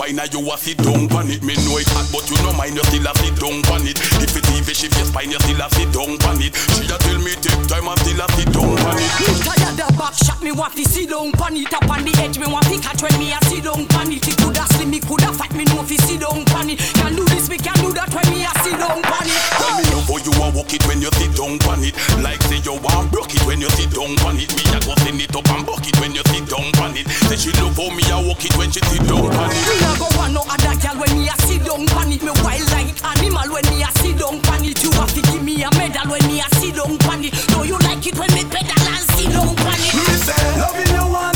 Wine 0.05 0.19
and 0.19 0.33
you 0.33 0.51
a 0.51 0.57
sit 0.57 0.77
down 0.77 1.07
pan 1.09 1.29
it. 1.29 1.41
Me 1.41 1.57
know 1.65 1.77
it 1.81 1.89
hot, 1.89 2.05
but 2.13 2.25
you 2.29 2.37
no 2.45 2.53
mind 2.53 2.77
you 2.77 2.85
still 2.85 3.07
a 3.09 3.13
sit 3.17 3.35
down 3.41 3.57
pan 3.65 3.85
it. 3.89 3.97
If 4.21 4.37
it 4.37 4.45
even 4.53 4.75
shift 4.75 4.93
your 4.97 5.09
spine, 5.09 5.31
you 5.33 5.39
still 5.41 5.61
a 5.61 5.67
sit 5.73 5.89
down 5.89 6.17
pan 6.21 6.37
it. 6.41 6.53
She 6.77 6.85
a 6.85 6.97
tell 7.01 7.17
me 7.17 7.33
take 7.41 7.65
time 7.65 7.89
and 7.89 7.99
still 8.05 8.21
a 8.21 8.25
sit 8.37 8.49
down 8.53 8.77
pan 8.77 8.97
it. 9.01 9.11
Me 9.25 9.33
tired 9.41 9.81
of 9.81 9.93
back 9.97 10.13
shot, 10.13 10.39
me 10.45 10.51
want 10.53 10.77
to 10.77 10.85
sit 10.85 11.09
down 11.09 11.33
pan 11.33 11.57
it 11.57 11.73
up 11.73 11.89
on 11.89 12.05
the 12.05 12.13
edge. 12.21 12.37
Me 12.37 12.45
want 12.45 12.65
to 12.69 12.77
catch 12.77 13.01
when 13.01 13.15
me 13.17 13.33
a 13.33 13.39
sit 13.49 13.65
down 13.65 13.81
pan 13.89 14.11
it. 14.13 14.21
It 14.21 14.37
coulda 14.37 14.65
slim, 14.77 14.89
me 14.93 14.99
coulda 15.01 15.33
fat, 15.33 15.51
me 15.57 15.65
know 15.65 15.81
fi 15.81 15.97
sit 16.05 16.21
down 16.21 16.45
pan 16.45 16.69
it. 16.69 16.77
Can 17.01 17.17
do 17.17 17.25
this, 17.33 17.49
we 17.49 17.57
can 17.57 17.77
do 17.81 17.89
that 17.97 18.13
when 18.13 18.27
me 18.29 18.45
a 18.45 18.53
sit 18.61 18.77
down 18.77 19.01
pan 19.01 19.25
it. 19.25 19.41
Tell 19.57 19.73
me 19.73 19.83
love 19.89 20.05
how 20.05 20.21
you 20.21 20.33
a 20.37 20.45
walk 20.53 20.73
it 20.73 20.85
when 20.85 21.01
you 21.01 21.09
sit 21.17 21.33
down 21.33 21.57
pan 21.65 21.81
it. 21.81 21.97
Like 22.21 22.41
say 22.45 22.61
you 22.61 22.77
want 22.77 23.09
broke 23.09 23.33
it 23.33 23.41
when 23.49 23.57
you 23.57 23.69
sit 23.73 23.89
down 23.89 24.13
pan 24.21 24.37
it. 24.37 24.53
Me 24.53 24.63
a 24.69 24.77
go 24.85 24.93
send 25.01 25.17
it 25.17 25.33
up 25.33 25.49
and 25.49 25.65
buck 25.65 25.81
it 25.81 25.97
when 25.97 26.13
you 26.13 26.23
sit 26.29 26.45
down 26.45 26.69
pan 26.77 26.93
it. 26.93 27.09
Say 27.25 27.37
she 27.37 27.51
love 27.57 27.73
how 27.73 27.89
me 27.89 28.05
a 28.13 28.17
walk 28.21 28.43
it 28.45 28.53
when 28.57 28.69
she 28.69 28.81
sit 28.85 29.01
down 29.09 29.25
pan 29.33 29.49
it. 29.49 29.94
Go 29.99 30.07
want 30.17 30.33
no 30.33 30.41
other 30.47 30.75
girl 30.81 30.95
when 30.99 31.11
me 31.17 31.27
a 31.27 31.35
sit 31.47 31.63
down 31.63 31.85
pan 31.87 32.11
it. 32.11 32.21
Me 32.23 32.31
wild 32.43 32.67
like 32.71 32.91
animal 33.03 33.47
when 33.53 33.65
me 33.71 33.83
a 33.83 33.89
sit 33.99 34.17
down 34.17 34.41
pan 34.41 34.63
it. 34.65 34.83
You 34.83 34.91
have 34.91 35.13
to 35.13 35.21
give 35.21 35.43
me 35.43 35.63
a 35.63 35.69
medal 35.77 36.11
when 36.11 36.23
me 36.27 36.39
a 36.41 36.47
sit 36.55 36.75
down 36.75 36.97
pan 36.97 37.23
it. 37.23 37.33
Know 37.51 37.63
you 37.63 37.77
like 37.79 38.05
it 38.05 38.17
when 38.17 38.31
me 38.33 38.43
pedal 38.43 38.87
and 38.91 39.05
sit 39.15 39.31
down 39.31 39.55
pan 39.55 39.79
it. 39.79 39.93
Me 39.95 40.15
say, 40.19 40.59
loving 40.59 40.93
you 40.95 41.07
want 41.13 41.34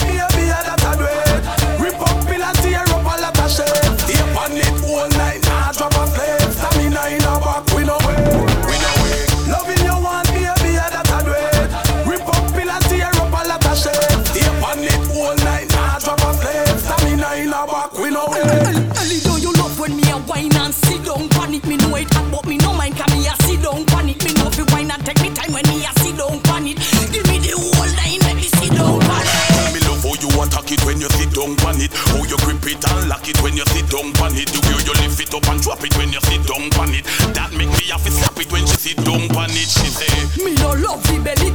it? 21.60 21.68
Me 21.68 21.78
know 21.78 21.96
it 21.96 22.08
but 22.32 22.46
me 22.48 22.58
no 22.58 22.74
mind 22.74 22.96
'cause 22.98 23.12
me 23.14 23.28
a 23.28 23.36
sit 23.44 23.62
down 23.62 23.86
pan 23.86 24.10
it. 24.10 24.24
Me 24.24 24.34
know 24.34 24.50
fi 24.50 24.64
wine 24.74 24.92
and 24.92 25.06
take 25.06 25.22
me 25.22 25.30
time 25.32 25.54
when 25.54 25.66
me 25.68 25.86
a 25.86 25.92
sit 26.00 26.18
down 26.18 26.40
pan 26.42 26.68
it. 26.68 26.78
Give 27.12 27.26
me 27.28 27.38
the 27.40 27.52
whole 27.56 27.92
line, 28.00 28.20
let 28.22 28.36
me 28.36 28.48
sit 28.58 28.72
down 28.76 29.00
pan 29.00 29.22
it. 29.22 29.30
Tell 29.54 29.74
me 29.74 29.80
love 29.88 30.04
how 30.04 30.16
you 30.22 30.30
attack 30.42 30.72
it 30.72 30.82
when 30.86 31.02
you 31.02 31.10
sit 31.10 31.32
down 31.34 31.56
pan 31.58 31.82
it. 31.82 31.92
How 31.94 32.24
you 32.24 32.38
grip 32.38 32.66
it 32.68 32.84
and 32.90 33.10
lock 33.10 33.28
it 33.28 33.42
when 33.42 33.56
you 33.58 33.66
sit 33.74 33.90
down 33.90 34.12
pan 34.14 34.36
it. 34.36 34.50
The 34.54 34.60
way 34.68 34.80
you 34.88 34.94
lift 35.02 35.20
it 35.20 35.34
up 35.34 35.48
and 35.50 35.62
drop 35.62 35.84
it 35.84 35.96
when 35.98 36.12
you 36.14 36.22
sit 36.22 36.42
down 36.48 36.70
pan 36.70 36.94
it. 36.94 37.06
That 37.34 37.52
make 37.54 37.72
me 37.78 37.86
have 37.92 38.04
to 38.04 38.12
slap 38.12 38.38
it 38.40 38.52
when 38.52 38.66
she 38.68 38.78
sit 38.78 38.98
down 39.04 39.28
pan 39.30 39.52
it. 39.52 39.70
She 39.70 39.90
say. 39.90 40.14
Me 40.44 40.54
no 40.56 40.74
love 40.74 41.04
the 41.04 41.20
belly 41.20 41.52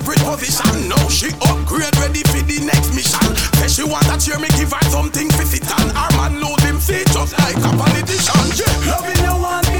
favorite 0.00 0.22
position. 0.26 0.88
Now 0.88 1.08
she 1.08 1.28
upgrade, 1.46 1.94
ready 1.98 2.22
for 2.26 2.42
the 2.42 2.58
next 2.64 2.94
mission. 2.94 3.22
Say 3.58 3.68
she 3.68 3.84
want 3.84 4.06
that 4.06 4.20
cheer, 4.20 4.38
me 4.38 4.48
give 4.58 4.72
her 4.72 4.90
something 4.90 5.30
for 5.30 5.44
sit 5.44 5.70
on. 5.78 5.90
Her 5.94 6.10
man 6.16 6.40
lose 6.42 6.62
him 6.62 6.80
seat 6.80 7.06
just 7.12 7.32
like 7.38 7.56
a 7.56 7.70
politician. 7.78 8.42
Yeah, 8.58 8.90
loving 8.90 9.22
you 9.22 9.36
want 9.38 9.73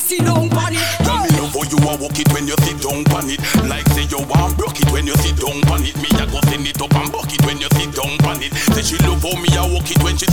sit 0.00 0.24
down 0.24 0.48
pan 0.48 0.72
it. 0.72 0.82
Tell 1.04 1.20
me 1.20 1.30
how 1.30 1.62
you 1.68 1.78
a 1.84 1.92
walk 2.00 2.18
it 2.18 2.28
when 2.32 2.48
you 2.48 2.56
sit 2.64 2.80
down 2.80 3.04
pan 3.04 3.28
it. 3.28 3.40
Like 3.68 3.86
say 3.92 4.08
you 4.08 4.24
want 4.24 4.56
broke 4.56 4.80
it 4.80 4.90
when 4.90 5.06
you 5.06 5.14
sit 5.20 5.36
down 5.36 5.60
pan 5.68 5.84
it. 5.84 5.96
Me 6.00 6.08
a 6.16 6.24
go 6.26 6.40
send 6.48 6.66
it 6.66 6.80
up 6.80 6.94
and 6.94 7.12
buck 7.12 7.28
it 7.28 7.42
when 7.44 7.60
you 7.60 7.68
sit 7.76 7.92
down 7.92 8.16
pan 8.24 8.40
it. 8.40 8.52
Say 8.72 8.82
she 8.82 8.96
love 9.04 9.22
how 9.22 9.36
me 9.36 9.48
a 9.54 9.62
walk 9.68 9.90
it 9.90 10.00
when 10.02 10.16
she 10.16 10.26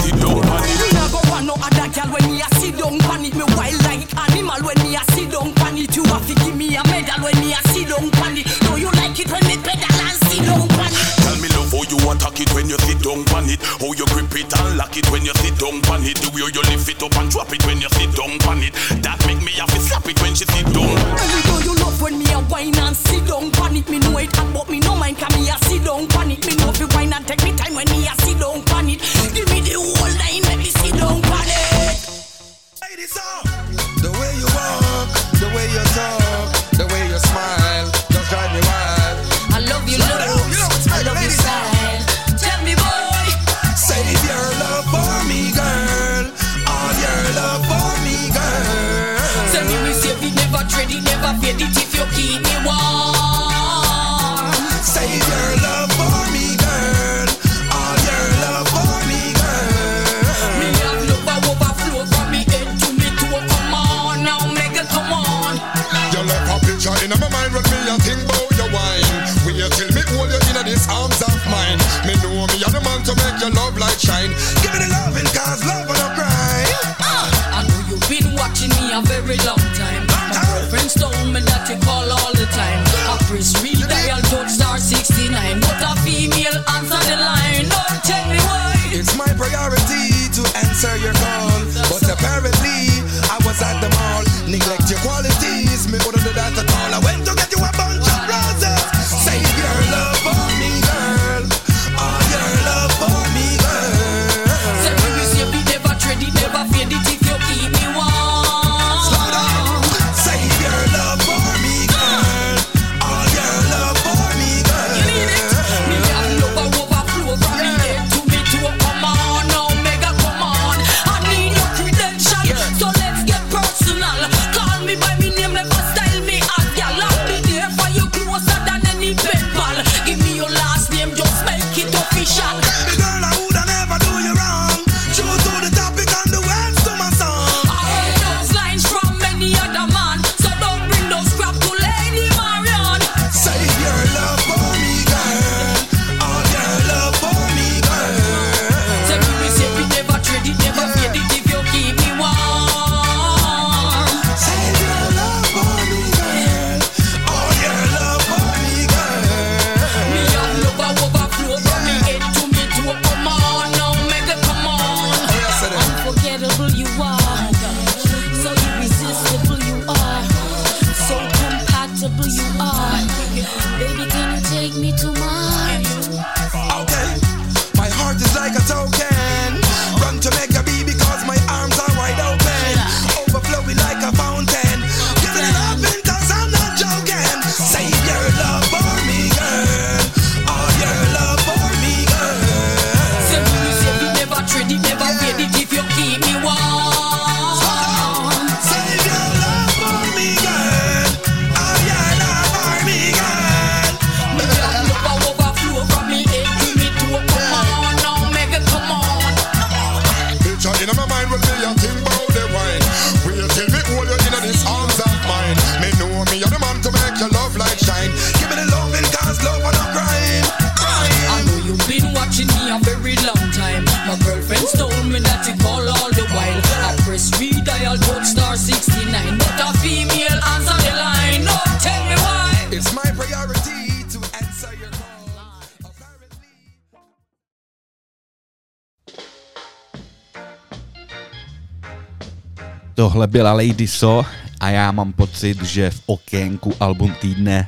Tohle 243.27 243.39
byla 243.39 243.53
Lady 243.53 243.87
So 243.87 244.29
a 244.59 244.69
já 244.69 244.91
mám 244.91 245.13
pocit, 245.13 245.63
že 245.63 245.89
v 245.89 246.01
okénku 246.05 246.73
album 246.79 247.13
týdne 247.21 247.67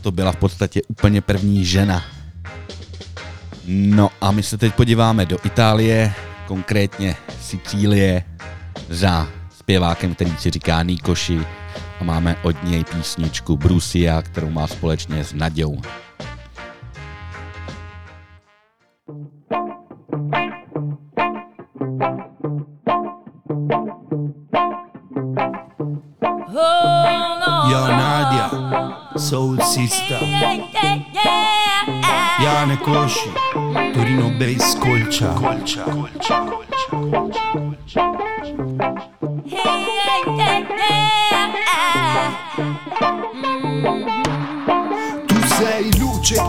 to 0.00 0.12
byla 0.12 0.32
v 0.32 0.36
podstatě 0.36 0.82
úplně 0.88 1.20
první 1.20 1.64
žena. 1.64 2.04
No 3.66 4.10
a 4.20 4.30
my 4.30 4.42
se 4.42 4.58
teď 4.58 4.74
podíváme 4.74 5.26
do 5.26 5.38
Itálie, 5.44 6.12
konkrétně 6.46 7.16
Sicílie, 7.40 8.24
za 8.88 9.28
zpěvákem, 9.58 10.14
který 10.14 10.36
si 10.38 10.50
říká 10.50 10.82
Nikoši 10.82 11.40
a 12.00 12.04
máme 12.04 12.36
od 12.42 12.62
něj 12.62 12.84
písničku 12.84 13.56
Brusia, 13.56 14.22
kterou 14.22 14.50
má 14.50 14.66
společně 14.66 15.24
s 15.24 15.32
Nadějou. 15.32 15.82
Soul 29.24 29.58
Sister 29.62 30.20
Iane 32.40 32.76
Cosci 32.76 33.32
Torino 33.94 34.28
Bass 34.36 34.76
Colcia 34.76 35.32
Colcia 35.32 35.84
Colcia 35.84 36.40
Colcia 36.44 36.90
Colcia. 36.90 37.40
Colcia 37.50 38.12
Colcia 38.12 38.82
Colcia 42.98 43.33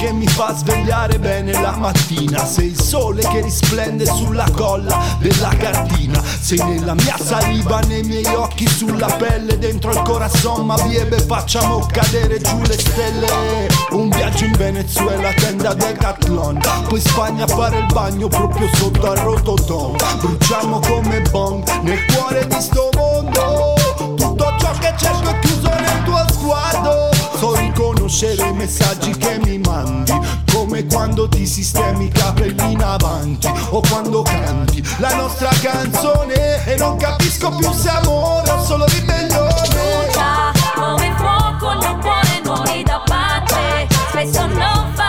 che 0.06 0.12
mi 0.12 0.28
fa 0.28 0.54
svegliare 0.54 1.18
bene 1.18 1.52
la 1.54 1.76
mattina. 1.78 2.46
Sei 2.46 2.68
il 2.68 2.80
sole 2.80 3.24
che 3.24 3.42
risplende 3.42 4.06
sulla 4.06 4.46
colla 4.52 5.04
della 5.18 5.50
cartina 5.58 6.22
Sei 6.24 6.60
nella 6.60 6.94
mia 6.94 7.18
saliva, 7.18 7.80
nei 7.88 8.04
miei 8.04 8.26
occhi, 8.26 8.68
sulla 8.68 9.08
pelle 9.08 9.58
Dentro 9.58 9.92
il 9.92 10.02
corazon, 10.04 10.66
ma 10.66 10.76
biebe 10.84 11.20
facciamo 11.20 11.88
cadere 11.92 12.40
giù 12.40 12.62
le 12.62 12.78
stelle. 12.78 13.68
Un 13.92 14.10
viaggio 14.10 14.46
in 14.46 14.52
Venezuela, 14.52 15.32
tenda 15.34 15.74
Decathlon. 15.74 16.60
Poi 16.88 17.00
Spagna 17.00 17.46
a 17.46 17.48
fare 17.48 17.80
il 17.80 17.86
bagno 17.92 18.28
proprio 18.28 18.68
sotto 18.76 19.10
al 19.10 19.18
rototom 19.18 19.96
Bruciamo 20.20 20.80
come 20.82 21.22
bong 21.32 21.82
nel 21.82 22.06
cuore 22.14 22.46
di 22.46 22.60
sto 22.60 22.90
mondo. 22.94 23.74
Tutto 24.16 24.56
ciò 24.60 24.72
che 24.80 24.94
cerco 24.98 25.30
è 25.30 25.40
chiuso 25.40 25.70
nel 25.70 26.04
tuo 26.04 26.26
sguardo 26.32 27.15
So 27.46 27.54
riconoscere 27.54 28.48
i 28.48 28.54
messaggi 28.54 29.16
che 29.16 29.40
mi 29.44 29.60
mandi. 29.60 30.12
Come 30.52 30.84
quando 30.88 31.30
ti 31.30 31.46
sistemi 31.46 32.06
i 32.06 32.10
capelli 32.10 32.72
in 32.72 32.82
avanti 32.82 33.48
O 33.70 33.82
quando 33.88 34.24
canti 34.24 34.84
la 34.98 35.14
nostra 35.14 35.50
canzone. 35.62 36.66
E 36.66 36.76
non 36.78 36.98
capisco 36.98 37.52
più 37.52 37.72
se 37.72 37.90
amore 37.90 38.50
o 38.50 38.64
solo 38.64 38.86
ribellione. 38.86 39.54
Brucia 39.70 40.52
come 40.74 41.14
fuoco 41.18 41.78
mio 41.78 41.98
cuore 42.00 42.42
non 42.44 42.64
mi 42.66 42.82
dà 42.82 43.00
pace 43.06 43.88
spesso 44.10 44.48
non 44.48 44.92
fa 44.96 45.05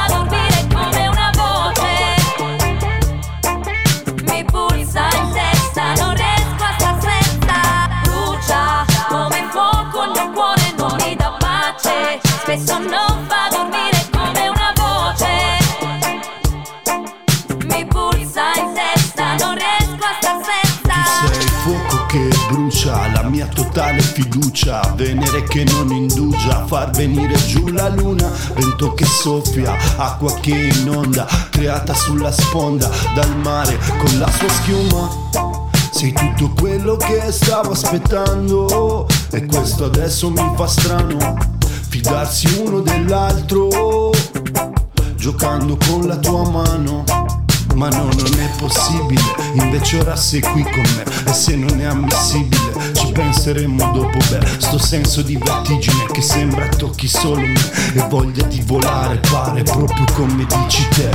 brucia, 22.86 23.10
la 23.12 23.22
mia 23.28 23.46
totale 23.46 24.00
fiducia. 24.00 24.92
Venere 24.94 25.42
che 25.44 25.64
non 25.64 25.90
indugia, 25.90 26.64
far 26.66 26.90
venire 26.90 27.34
giù 27.46 27.66
la 27.68 27.88
luna. 27.88 28.30
Vento 28.54 28.94
che 28.94 29.04
soffia, 29.04 29.76
acqua 29.96 30.32
che 30.40 30.70
inonda 30.80 31.26
Creata 31.50 31.94
sulla 31.94 32.30
sponda 32.30 32.88
dal 33.14 33.36
mare 33.38 33.78
con 33.98 34.18
la 34.18 34.30
sua 34.30 34.48
schiuma. 34.48 35.08
Sei 35.90 36.12
tutto 36.12 36.52
quello 36.60 36.96
che 36.96 37.32
stavo 37.32 37.70
aspettando 37.70 39.06
E 39.30 39.46
questo 39.46 39.86
adesso 39.86 40.28
mi 40.28 40.52
fa 40.54 40.66
strano 40.66 41.38
Fidarsi 41.88 42.60
uno 42.60 42.80
dell'altro 42.80 44.10
Giocando 45.16 45.78
con 45.88 46.06
la 46.06 46.16
tua 46.16 46.50
mano 46.50 47.35
ma 47.76 47.88
no, 47.90 48.04
non 48.04 48.38
è 48.38 48.50
possibile, 48.58 49.20
invece 49.52 49.98
ora 49.98 50.16
sei 50.16 50.40
qui 50.40 50.62
con 50.62 50.82
me. 50.96 51.04
E 51.26 51.32
se 51.32 51.54
non 51.56 51.78
è 51.78 51.84
ammissibile, 51.84 52.94
ci 52.94 53.12
penseremo 53.12 53.92
dopo 53.92 54.16
Beh, 54.30 54.46
sto 54.58 54.78
senso 54.78 55.20
di 55.22 55.36
vertigine 55.36 56.06
che 56.10 56.22
sembra 56.22 56.66
tocchi 56.68 57.06
solo 57.06 57.40
me. 57.40 57.60
E 57.94 58.00
voglia 58.08 58.44
di 58.46 58.62
volare 58.62 59.20
pare 59.30 59.62
proprio 59.62 60.04
come 60.14 60.46
dici 60.46 60.88
te. 60.88 61.10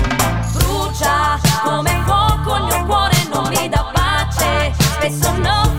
Brucia 0.53 1.39
come 1.63 2.03
fuoco 2.05 2.55
il 2.55 2.63
mio 2.63 2.85
cuore 2.85 3.27
non 3.33 3.47
mi 3.49 3.67
dà 3.67 3.91
pace. 3.91 4.71
Spesso 4.77 5.31
non 5.37 5.70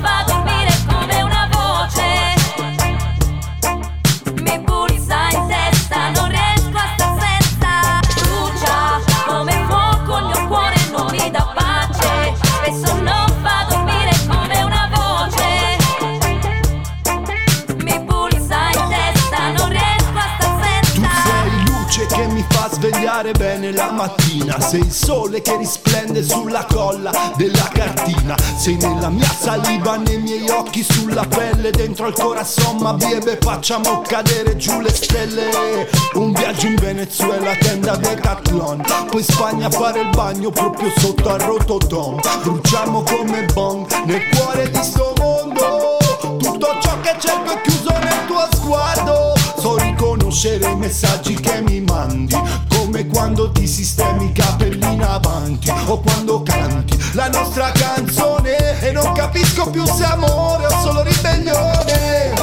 la 23.83 23.91
mattina 23.91 24.61
Sei 24.61 24.81
il 24.81 24.93
sole 24.93 25.43
che 25.43 25.57
risplende 25.57 26.23
sulla 26.23 26.65
colla 26.71 27.11
della 27.37 27.69
cartina. 27.73 28.37
Sei 28.57 28.77
nella 28.77 29.09
mia 29.09 29.29
saliva, 29.29 29.97
nei 29.97 30.19
miei 30.19 30.49
occhi, 30.49 30.83
sulla 30.83 31.25
pelle 31.27 31.71
Dentro 31.71 32.07
al 32.07 32.15
corazon, 32.15 32.77
ma 32.77 32.95
biebe 32.95 33.39
facciamo 33.41 34.03
cadere 34.03 34.57
giù 34.57 34.81
le 34.81 34.93
stelle. 34.93 35.89
Un 36.15 36.33
viaggio 36.33 36.67
in 36.67 36.77
Venezuela, 36.77 37.55
tenda 37.57 37.97
Decathlon. 37.97 38.85
Poi 39.11 39.23
Spagna 39.23 39.67
a 39.67 39.71
fare 39.71 40.01
il 40.01 40.11
bagno 40.11 40.51
proprio 40.51 40.91
sotto 40.97 41.31
al 41.31 41.41
rototom 41.41 42.21
Bruciamo 42.43 43.03
come 43.03 43.45
bong 43.53 43.91
nel 44.05 44.23
cuore 44.35 44.71
di 44.71 44.83
sto 44.83 45.13
mondo. 45.19 45.97
Tutto 46.39 46.77
ciò 46.81 47.01
che 47.01 47.17
cerco 47.19 47.53
è 47.53 47.61
chiuso 47.63 47.91
nel 47.91 48.27
tuo 48.27 48.47
sguardo. 48.53 49.35
So 49.59 49.77
riconoscere 49.77 50.71
i 50.71 50.77
messaggi 50.77 51.35
che 51.35 51.61
mi 51.63 51.81
mandi 51.81 52.72
Come 52.93 53.07
quando 53.07 53.51
ti 53.53 53.67
sistemi 53.67 54.27
i 54.27 54.33
capelli 54.33 54.93
in 54.93 55.03
avanti 55.03 55.73
O 55.87 55.99
quando 56.01 56.43
canti 56.43 56.95
la 57.15 57.31
nostra 57.31 57.73
canzone. 57.73 58.83
E 58.83 58.93
non 58.93 59.15
capisco 59.15 59.71
più 59.71 59.83
se 59.87 60.05
amore 60.05 60.67
o 60.67 60.81
solo 60.83 61.03
ribellione 61.03 62.42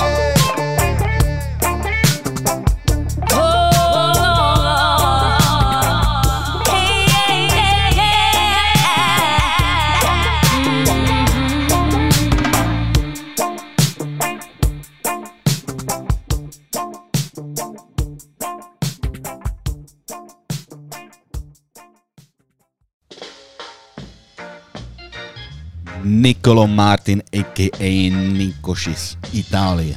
Nicolo 26.19 26.67
Martin 26.67 27.23
a.k.a. 27.32 28.12
Nikoši 28.12 28.95
z 28.95 29.17
Itálie. 29.34 29.95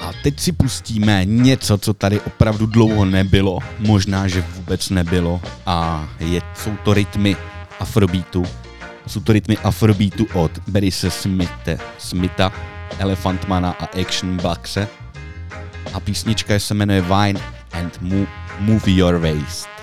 A 0.00 0.12
teď 0.22 0.40
si 0.40 0.52
pustíme 0.52 1.24
něco, 1.24 1.78
co 1.78 1.94
tady 1.94 2.20
opravdu 2.20 2.66
dlouho 2.66 3.04
nebylo, 3.04 3.58
možná, 3.78 4.28
že 4.28 4.44
vůbec 4.56 4.90
nebylo 4.90 5.40
a 5.66 6.08
je, 6.20 6.40
jsou 6.54 6.76
to 6.84 6.94
rytmy 6.94 7.36
afrobeatu. 7.80 8.44
Jsou 9.06 9.20
to 9.20 9.32
rytmy 9.32 9.58
afrobeatu 9.58 10.26
od 10.34 10.50
Berise 10.68 11.10
Smithe, 11.10 11.78
Smitha, 11.98 12.52
Elephantmana 12.98 13.70
a 13.70 13.84
Action 14.00 14.36
Buckse. 14.36 14.88
A 15.94 16.00
písnička 16.00 16.58
se 16.58 16.74
jmenuje 16.74 17.02
Wine 17.02 17.40
and 17.72 18.02
Move, 18.02 18.28
move 18.60 18.90
Your 18.90 19.18
Waist. 19.18 19.77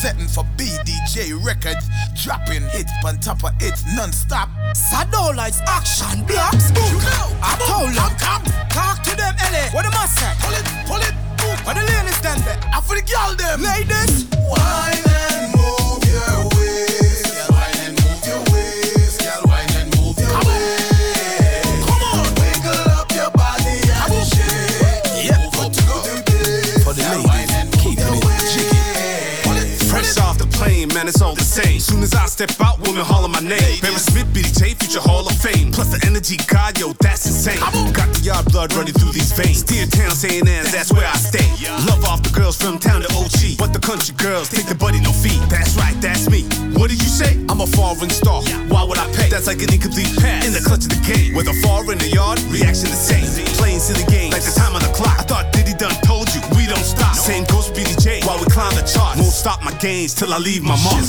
Representing 0.00 0.28
for 0.28 0.44
BDJ 0.56 1.44
Records, 1.44 1.88
dropping 2.22 2.62
hits 2.68 2.92
on 3.04 3.18
top 3.18 3.42
of 3.42 3.50
hits 3.60 3.82
non-stop. 3.96 4.48
Sado 4.72 5.34
lights 5.34 5.60
action, 5.66 6.24
black 6.24 6.54
spook. 6.54 7.02
I 7.42 7.58
told 7.66 7.90
them, 7.90 8.16
come, 8.16 8.44
talk 8.70 9.02
to 9.02 9.16
them, 9.16 9.34
Ellie. 9.40 9.68
What 9.74 9.86
am 9.86 9.92
I 9.94 10.06
say? 10.06 10.32
Pull 10.38 10.54
it, 10.54 10.86
pull 10.86 11.02
it, 11.02 11.14
move. 11.42 11.66
What 11.66 11.74
the 11.74 11.82
ladies 11.82 12.16
stand 12.16 12.42
there? 12.42 12.60
I 12.72 12.80
for 12.80 12.94
the 12.94 13.02
girl 13.02 13.34
them. 13.34 13.60
Ladies, 13.60 14.26
Wine 14.48 15.07
man, 30.98 31.06
it's 31.06 31.22
all 31.22 31.34
the 31.34 31.46
same. 31.46 31.78
Soon 31.78 32.02
as 32.02 32.12
I 32.14 32.26
step 32.26 32.50
out, 32.58 32.80
women 32.82 33.04
holler 33.06 33.28
my 33.28 33.38
name. 33.38 33.78
Barry 33.78 34.02
Smith, 34.02 34.26
BDJ, 34.34 34.74
future 34.82 34.98
Hall 34.98 35.22
of 35.22 35.36
Fame. 35.38 35.70
Plus 35.70 35.94
the 35.94 36.00
energy, 36.02 36.36
God, 36.50 36.74
yo, 36.78 36.90
that's 36.98 37.22
insane. 37.26 37.62
I 37.62 37.70
got 37.94 38.10
the 38.10 38.20
yard 38.26 38.50
blood 38.50 38.74
running 38.74 38.94
through 38.94 39.12
these 39.14 39.30
veins. 39.30 39.62
Dear 39.62 39.86
town, 39.86 40.10
St. 40.10 40.42
Anne's, 40.42 40.72
that's 40.72 40.90
where 40.92 41.06
I 41.06 41.14
stay. 41.14 41.46
Love 41.86 42.02
off 42.10 42.22
the 42.26 42.34
girls 42.34 42.58
from 42.58 42.78
town 42.82 43.02
to 43.06 43.10
OG. 43.14 43.62
But 43.62 43.70
the 43.70 43.78
country 43.78 44.14
girls 44.18 44.50
take 44.50 44.66
the 44.66 44.74
buddy, 44.74 44.98
no 44.98 45.12
fee. 45.12 45.38
That's 45.46 45.78
right, 45.78 45.94
that's 46.02 46.26
me. 46.26 46.42
What 46.74 46.90
did 46.90 46.98
you 46.98 47.10
say? 47.10 47.38
I'm 47.46 47.60
a 47.62 47.68
foreign 47.78 48.10
star. 48.10 48.42
Why 48.66 48.82
would 48.82 48.98
I 48.98 49.06
pay? 49.14 49.30
That's 49.30 49.46
like 49.46 49.62
an 49.62 49.70
incomplete 49.70 50.10
pass. 50.18 50.46
In 50.46 50.52
the 50.52 50.62
clutch 50.66 50.82
of 50.82 50.90
the 50.90 51.02
game. 51.06 51.38
With 51.38 51.46
a 51.46 51.54
far 51.62 51.86
in 51.92 51.98
the 52.02 52.10
yard, 52.10 52.42
reaction 52.50 52.90
the 52.90 52.98
same. 52.98 53.22
Playing 53.54 53.78
silly 53.78 54.06
games, 54.10 54.34
like 54.34 54.42
the 54.42 54.54
time 54.54 54.74
on 54.74 54.82
the 54.82 54.90
clock. 54.90 55.14
I 55.14 55.22
thought 55.22 55.46
Diddy 55.54 55.78
done 55.78 55.94
told 56.02 56.26
you, 56.34 56.42
stop. 56.88 57.14
Same 57.14 57.44
goes 57.44 57.70
BDJ 57.70 58.24
while 58.26 58.38
we 58.38 58.46
climb 58.46 58.74
the 58.74 58.82
charts. 58.82 59.20
Won't 59.20 59.32
stop 59.32 59.62
my 59.62 59.72
gains 59.78 60.14
till 60.14 60.32
I 60.32 60.38
leave 60.38 60.62
my 60.62 60.76
mark. 60.82 61.04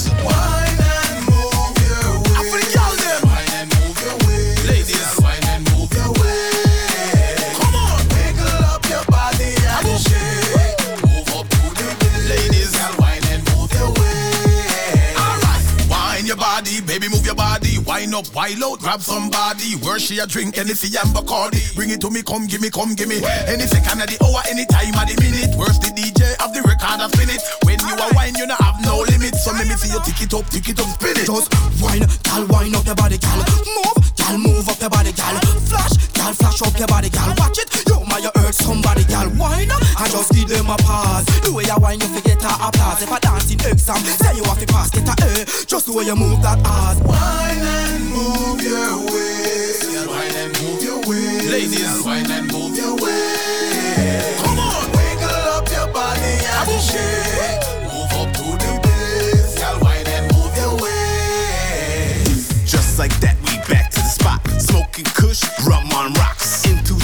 Wine 17.99 18.15
up, 18.15 18.33
wild 18.33 18.63
out, 18.63 18.79
grab 18.79 19.01
somebody. 19.01 19.75
Where 19.83 19.99
she 19.99 20.19
a 20.19 20.25
drink, 20.25 20.55
Hennessy 20.55 20.87
and 20.95 21.11
Bacardi. 21.11 21.75
Bring 21.75 21.89
it 21.89 21.99
to 21.99 22.09
me, 22.09 22.23
come 22.23 22.47
give 22.47 22.61
me, 22.61 22.69
come 22.69 22.95
give 22.95 23.09
me. 23.09 23.19
Any 23.43 23.67
second 23.67 23.99
of 23.99 24.07
the 24.07 24.15
hour, 24.23 24.39
any 24.47 24.63
time 24.71 24.95
of 24.95 25.03
the 25.03 25.19
minute. 25.19 25.51
Where's 25.59 25.75
the 25.83 25.91
DJ 25.91 26.23
of 26.39 26.55
the 26.55 26.63
record 26.63 27.03
of 27.03 27.11
spin 27.11 27.27
it? 27.27 27.43
When 27.67 27.75
you 27.75 27.99
are 27.99 28.07
wine, 28.15 28.39
you 28.39 28.47
not 28.47 28.63
have 28.63 28.79
no 28.87 29.03
limit. 29.03 29.35
So 29.35 29.51
let 29.51 29.67
me 29.67 29.75
see 29.75 29.91
you 29.91 29.99
tick 30.07 30.23
it 30.23 30.31
up, 30.31 30.47
tick 30.47 30.71
it 30.71 30.79
up, 30.79 30.87
spin 30.95 31.19
it. 31.19 31.27
just 31.27 31.51
wine, 31.83 32.07
gal, 32.23 32.47
wine 32.47 32.71
up 32.71 32.87
your 32.87 32.95
body, 32.95 33.19
gal. 33.19 33.35
Move, 33.67 33.99
gal, 34.15 34.35
move 34.39 34.69
up 34.71 34.79
your 34.79 34.89
body, 34.95 35.11
gal. 35.11 35.35
Flash, 35.67 35.99
gal, 36.15 36.31
flash 36.39 36.61
up 36.63 36.79
your 36.79 36.87
body, 36.87 37.11
gal. 37.11 37.35
Watch 37.35 37.59
it, 37.59 37.68
yo, 38.09 38.15
my, 38.15 38.19
you 38.19 38.31
hurt 38.41 38.55
somebody, 38.55 39.03
gal. 39.05 39.29
Wine, 39.37 39.69
I 39.97 40.07
just 40.09 40.31
give 40.31 40.49
them 40.49 40.69
a 40.69 40.77
pass. 40.77 41.25
The 41.41 41.51
way 41.53 41.63
you 41.63 41.77
wine, 41.79 41.99
you 41.99 42.07
forget 42.07 42.41
a 42.43 42.67
applause. 42.67 43.01
If 43.01 43.11
I 43.11 43.19
dance 43.19 43.51
in 43.51 43.59
exam, 43.59 43.97
say 44.03 44.35
you 44.35 44.43
have 44.43 44.59
to 44.59 44.65
pass, 44.65 44.89
get 44.89 45.07
a 45.07 45.13
A. 45.41 45.45
Just 45.65 45.85
the 45.85 45.93
way 45.93 46.05
you 46.05 46.15
move 46.15 46.41
that 46.41 46.59
ass. 46.65 46.99
Wine 47.01 47.61
and 47.61 48.05
move 48.09 48.61
your 48.61 48.97
waist. 49.05 50.07
Wine 50.07 50.35
and 50.35 50.61
move 50.61 50.83
your 50.83 50.99
waist. 51.07 51.49
Ladies, 51.49 52.03
wine 52.05 52.29
and 52.31 52.51
move 52.51 52.77
your 52.77 52.95
waist. 52.95 54.43
Come 54.43 54.59
on, 54.59 54.91
wiggle 54.91 55.45
up 55.55 55.69
your 55.69 55.87
body 55.93 56.35
and 56.57 56.81
shake. 56.81 57.63
Move 57.89 58.11
up 58.17 58.33
to 58.33 58.43
the 58.57 58.79
bass. 58.83 59.57
Girl, 59.59 59.79
wine 59.81 60.07
and 60.07 60.25
move 60.33 60.55
your 60.57 60.73
waist. 60.81 62.65
Just 62.65 62.99
like 62.99 63.13
that, 63.19 63.37
we 63.45 63.57
back 63.71 63.91
to 63.91 63.99
the 63.99 64.09
spot. 64.09 64.39
Smoking 64.59 65.05
kush, 65.15 65.43
rum 65.65 65.91
on 65.93 66.13
rocks. 66.13 66.65
In 66.65 66.83
two 66.83 66.99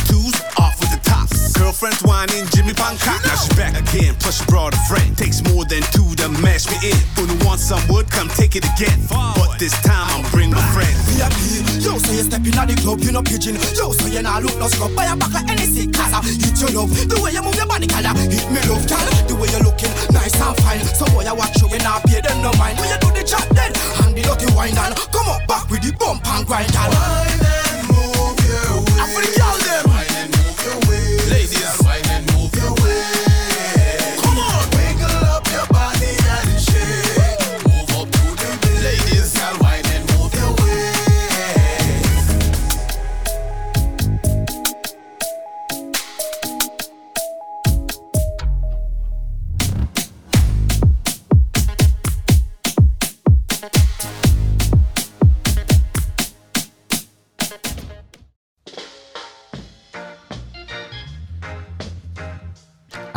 Girlfriend's 1.55 2.03
whining, 2.03 2.45
Jimmy 2.51 2.73
Bangkok. 2.73 3.23
Now 3.23 3.35
she's 3.35 3.55
back 3.55 3.75
again, 3.75 4.15
plus 4.19 4.39
she 4.39 4.45
brought 4.45 4.73
a 4.73 4.81
friend. 4.87 5.17
Takes 5.17 5.41
more 5.51 5.65
than 5.65 5.81
two 5.95 6.07
to 6.21 6.29
mash 6.43 6.67
me 6.67 6.77
in. 6.91 6.99
Who 7.15 7.25
want 7.45 7.59
some 7.59 7.81
wood, 7.87 8.09
come 8.11 8.27
take 8.29 8.55
it 8.55 8.65
again. 8.75 8.99
But 9.09 9.57
this 9.57 9.73
time 9.81 10.07
I'm 10.11 10.23
bring 10.31 10.51
my 10.51 10.61
friend. 10.75 10.91
VIP. 11.09 11.83
Yo, 11.83 11.97
so 11.97 12.11
you 12.11 12.23
step 12.23 12.45
in 12.45 12.57
at 12.57 12.67
the 12.67 12.75
club, 12.79 13.01
you 13.01 13.11
no 13.11 13.23
pigeon. 13.23 13.55
Yo, 13.75 13.91
so 13.91 14.07
you 14.07 14.21
not 14.21 14.43
look 14.43 14.57
no 14.59 14.67
scrub. 14.67 14.95
Buy 14.95 15.05
a 15.05 15.15
back 15.15 15.33
like 15.33 15.49
any 15.49 15.65
sick 15.65 15.93
color. 15.93 16.21
Hit 16.23 16.59
your 16.59 16.71
love, 16.75 16.91
the 16.91 17.15
way 17.23 17.31
you 17.31 17.41
move 17.41 17.55
your 17.55 17.67
body 17.67 17.87
color. 17.87 18.13
Hit 18.27 18.45
me 18.51 18.59
love, 18.67 18.85
girl. 18.87 19.05
The 19.27 19.35
way 19.35 19.49
you 19.49 19.61
looking, 19.63 19.91
nice 20.11 20.35
and 20.35 20.55
fine. 20.63 20.83
Some 20.83 21.11
boy 21.15 21.23
I 21.23 21.33
watch 21.33 21.55
you, 21.61 21.67
we 21.71 21.79
not 21.79 22.03
pay 22.03 22.21
them 22.21 22.41
no 22.43 22.51
mind. 22.59 22.79
When 22.79 22.89
you 22.91 22.99
do 22.99 23.09
the 23.15 23.23
job, 23.23 23.47
then 23.55 23.71
hand 23.99 24.15
the 24.15 24.23
lucky 24.27 24.51
wine 24.53 24.75
and 24.75 24.95
come 25.11 25.27
up 25.31 25.47
back 25.47 25.69
with 25.71 25.81
the 25.81 25.95
bump 25.95 26.25
and 26.27 26.45
grind, 26.45 26.71
girl. 26.71 26.91
Wine 26.91 27.41
and 27.41 27.87
move 27.87 28.39
your 28.43 28.83
waist. 28.85 29.64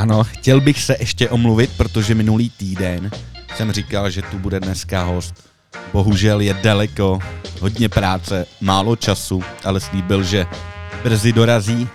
Ano, 0.09 0.25
chtěl 0.25 0.61
bych 0.61 0.83
se 0.83 0.97
ještě 1.01 1.29
omluvit, 1.29 1.71
protože 1.77 2.15
minulý 2.15 2.51
týden 2.51 3.11
jsem 3.57 3.73
říkal, 3.73 4.11
že 4.11 4.23
tu 4.23 4.39
bude 4.39 4.61
dneska 4.61 5.03
host. 5.03 5.35
Bohužel 5.93 6.41
je 6.41 6.55
daleko, 6.55 7.19
hodně 7.61 7.89
práce, 7.89 8.47
málo 8.61 8.97
času, 8.97 9.43
ale 9.65 9.81
slíbil, 9.81 10.23
že 10.23 10.47
brzy 11.03 11.33
dorazí, 11.33 11.89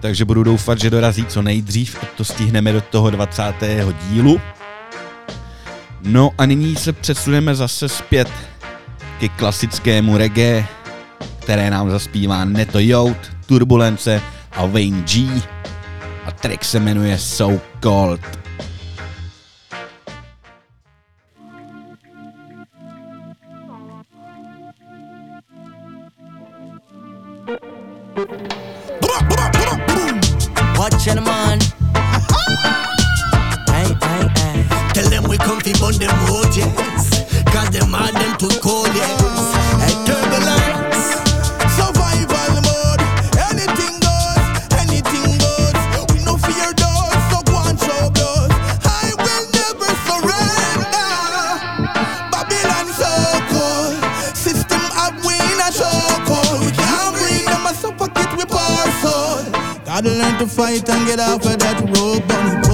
takže 0.00 0.24
budu 0.24 0.42
doufat, 0.42 0.80
že 0.80 0.90
dorazí 0.90 1.26
co 1.26 1.42
nejdřív, 1.42 1.98
to 2.16 2.24
stihneme 2.24 2.72
do 2.72 2.80
toho 2.80 3.10
20. 3.10 3.42
dílu. 4.08 4.40
No 6.02 6.30
a 6.38 6.46
nyní 6.46 6.76
se 6.76 6.92
přesuneme 6.92 7.54
zase 7.54 7.88
zpět 7.88 8.28
ke 9.20 9.28
klasickému 9.28 10.16
reggae, 10.16 10.66
které 11.38 11.70
nám 11.70 11.90
zaspívá 11.90 12.44
Neto 12.44 12.78
Youth, 12.78 13.30
Turbulence 13.46 14.22
a 14.52 14.66
Wayne 14.66 15.02
G. 15.02 15.42
A 16.28 16.30
track 16.30 16.64
se 16.64 16.78
jmenuje 16.78 17.18
So 17.18 17.60
Cold. 17.80 18.20
Tell 34.92 35.10
them 35.10 35.24
we 35.28 35.38
come 35.38 35.60
fi 35.60 35.72
burn 35.80 35.98
them 35.98 36.10
road, 36.26 36.56
yes. 36.56 37.24
Cause 37.52 37.70
them 37.70 37.92
hard 37.92 38.17
to 60.38 60.46
fight 60.46 60.88
and 60.88 61.06
get 61.06 61.18
off 61.18 61.44
of 61.44 61.58
that 61.58 61.80
rope, 61.96 62.26
bunny 62.28 62.67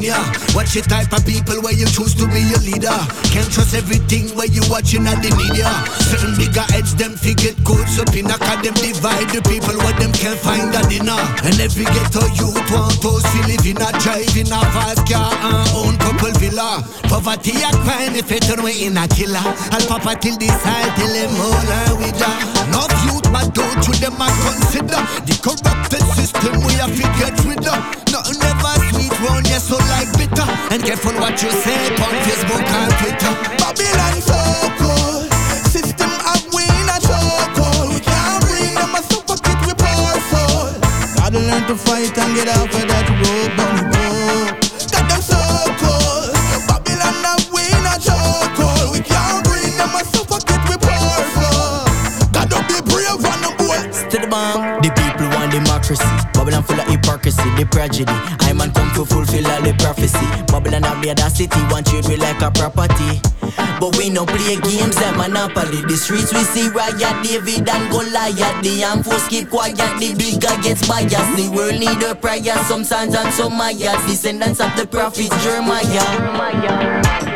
Watch 0.00 0.72
the 0.72 0.80
type 0.80 1.12
of 1.12 1.28
people 1.28 1.60
where 1.60 1.76
you 1.76 1.84
choose 1.84 2.16
to 2.16 2.24
be 2.32 2.40
your 2.40 2.64
leader. 2.64 2.96
Can't 3.28 3.44
trust 3.52 3.76
everything 3.76 4.32
where 4.32 4.48
you 4.48 4.64
watching 4.72 5.04
at 5.04 5.20
the 5.20 5.28
media. 5.36 5.68
Certain 6.08 6.32
bigger 6.40 6.64
heads, 6.72 6.96
them 6.96 7.12
figure 7.20 7.52
good, 7.68 7.84
so 7.84 8.08
pinnacle 8.08 8.56
them 8.64 8.72
divide 8.80 9.28
the 9.28 9.44
people 9.44 9.76
where 9.84 9.92
them 10.00 10.08
can't 10.16 10.40
find 10.40 10.72
a 10.72 10.80
dinner. 10.88 11.20
And 11.44 11.60
every 11.60 11.84
ghetto 11.84 12.24
youth 12.32 12.64
want 12.72 12.96
those 13.04 13.20
feel 13.28 13.44
live 13.44 13.66
in 13.68 13.76
a 13.76 13.92
drive 14.00 14.32
in 14.40 14.48
a 14.48 14.60
fast 14.72 15.04
car 15.04 15.36
and 15.36 15.68
own 15.76 15.94
couple 16.00 16.32
villa. 16.40 16.80
Poverty 17.04 17.60
a 17.60 17.68
crime 17.84 18.16
if 18.16 18.32
it 18.32 18.48
turn 18.48 18.64
way 18.64 18.80
in 18.80 18.96
a 18.96 19.04
killer. 19.04 19.44
I'll 19.68 19.84
papa 19.84 20.16
till 20.16 20.40
this 20.40 20.56
side 20.64 20.96
till 20.96 21.12
them 21.12 21.36
all 21.44 21.68
are 21.76 21.94
with 22.00 22.16
ya. 22.16 22.32
Enough 22.72 22.96
youth, 23.04 23.28
but 23.28 23.52
don't 23.52 23.84
you 23.84 23.94
them 24.00 24.16
a 24.16 24.28
consider 24.48 25.00
the 25.28 25.36
corrupted 25.44 26.04
system 26.16 26.56
we 26.64 26.72
have 26.80 26.96
to 26.96 27.04
get 27.20 27.36
rid 27.44 27.68
of. 27.68 27.80
Nothing 28.08 28.40
ever 28.42 28.59
so 29.60 29.76
like 29.76 30.10
bitter. 30.16 30.48
And 30.72 30.82
careful 30.82 31.12
what 31.20 31.42
you 31.42 31.50
say 31.50 31.76
on 32.06 32.14
Facebook 32.24 32.64
and 32.64 32.92
Twitter. 32.98 33.59
No 64.20 64.26
play 64.26 64.56
games 64.60 64.96
like 64.96 65.16
Monopoly. 65.16 65.80
The 65.82 65.96
streets 65.96 66.32
we 66.32 66.40
see 66.52 66.68
riot, 66.68 67.16
David 67.24 67.68
and 67.68 67.90
Goliath. 67.90 68.62
The 68.62 68.84
armed 68.84 69.04
force 69.04 69.26
keep 69.28 69.48
quiet, 69.48 69.76
the 69.76 70.14
bigger 70.14 70.54
gets 70.62 70.86
biased. 70.86 71.36
The 71.36 71.48
world 71.54 71.80
need 71.80 72.02
a 72.02 72.14
prayer, 72.14 72.56
some 72.68 72.84
signs 72.84 73.14
and 73.14 73.32
some 73.32 73.56
mayas. 73.56 74.00
Descendants 74.06 74.60
of 74.60 74.76
the 74.76 74.86
prophets, 74.86 75.34
Jeremiah. 75.42 75.80
Babylon 76.40 77.29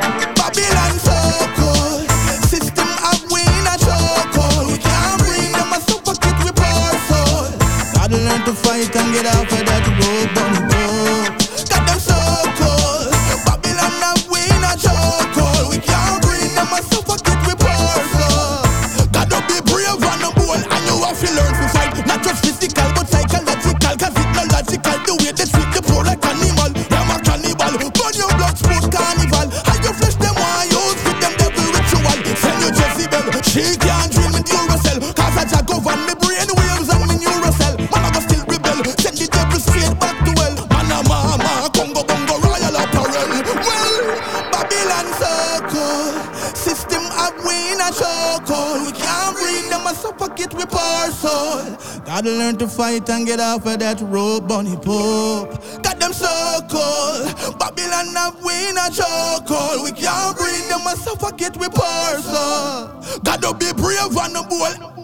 fight 52.94 53.10
and 53.10 53.26
get 53.26 53.40
off 53.40 53.66
of 53.66 53.78
that 53.78 54.00
road, 54.00 54.46
bunny 54.46 54.76
pope. 54.76 55.50
Got 55.82 55.98
them 56.00 56.12
circle. 56.12 57.54
Babylon 57.58 58.16
of 58.16 58.42
win 58.44 58.76
a 58.78 58.90
chokehold. 58.90 59.84
We 59.84 59.92
can't 59.92 60.36
bring 60.36 60.68
them 60.68 60.86
a 60.86 60.96
suffocate 60.96 61.56
with 61.56 61.74
parcel. 61.74 63.20
Gotta 63.22 63.54
be 63.54 63.72
brave 63.72 64.16
and 64.16 64.36
a 64.36 64.42
bold. 64.42 64.94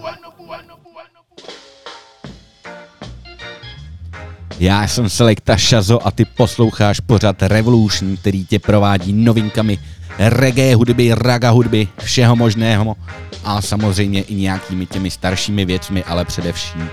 Já 4.60 4.88
jsem 4.88 5.08
Selekta 5.08 5.56
Šazo 5.56 6.06
a 6.06 6.10
ty 6.10 6.24
posloucháš 6.24 7.00
pořad 7.00 7.42
Revolution, 7.42 8.16
který 8.16 8.46
tě 8.46 8.58
provádí 8.58 9.12
novinkami 9.12 9.78
reggae 10.18 10.74
hudby, 10.74 11.14
raga 11.14 11.50
hudby, 11.50 11.88
všeho 11.98 12.36
možného 12.36 12.96
a 13.44 13.62
samozřejmě 13.62 14.22
i 14.22 14.34
nějakými 14.34 14.86
těmi 14.86 15.10
staršími 15.10 15.64
věcmi, 15.64 16.04
ale 16.04 16.24
především 16.24 16.90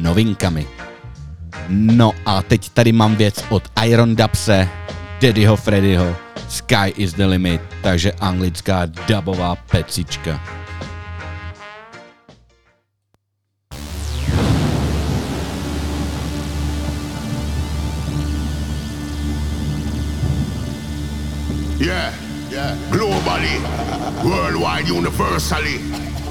novinkami. 0.00 0.66
No 1.68 2.12
a 2.26 2.42
teď 2.42 2.68
tady 2.68 2.92
mám 2.92 3.16
věc 3.16 3.44
od 3.48 3.62
Iron 3.84 4.16
Dubse, 4.16 4.68
Daddyho 5.22 5.56
Freddyho, 5.56 6.16
Sky 6.48 6.92
is 6.96 7.12
the 7.14 7.24
limit, 7.24 7.60
takže 7.82 8.12
anglická 8.12 8.86
dubová 9.06 9.56
pecička. 9.56 10.40
Yeah, 21.78 22.12
yeah. 22.50 22.76
Globally, 22.90 23.56
worldwide, 24.22 24.90
universally. 24.92 25.80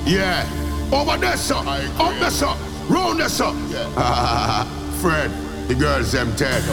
Yeah. 0.05 0.45
Over 0.91 1.17
there, 1.17 1.37
sir. 1.37 1.55
Up 1.55 2.19
there, 2.19 2.31
sir. 2.31 2.68
Round 2.89 3.19
there, 3.19 3.29
sir. 3.29 3.53
Yeah. 3.69 4.65
Fred, 4.99 5.31
the 5.67 5.75
girls 5.75 6.11
them 6.11 6.35
dead. 6.35 6.63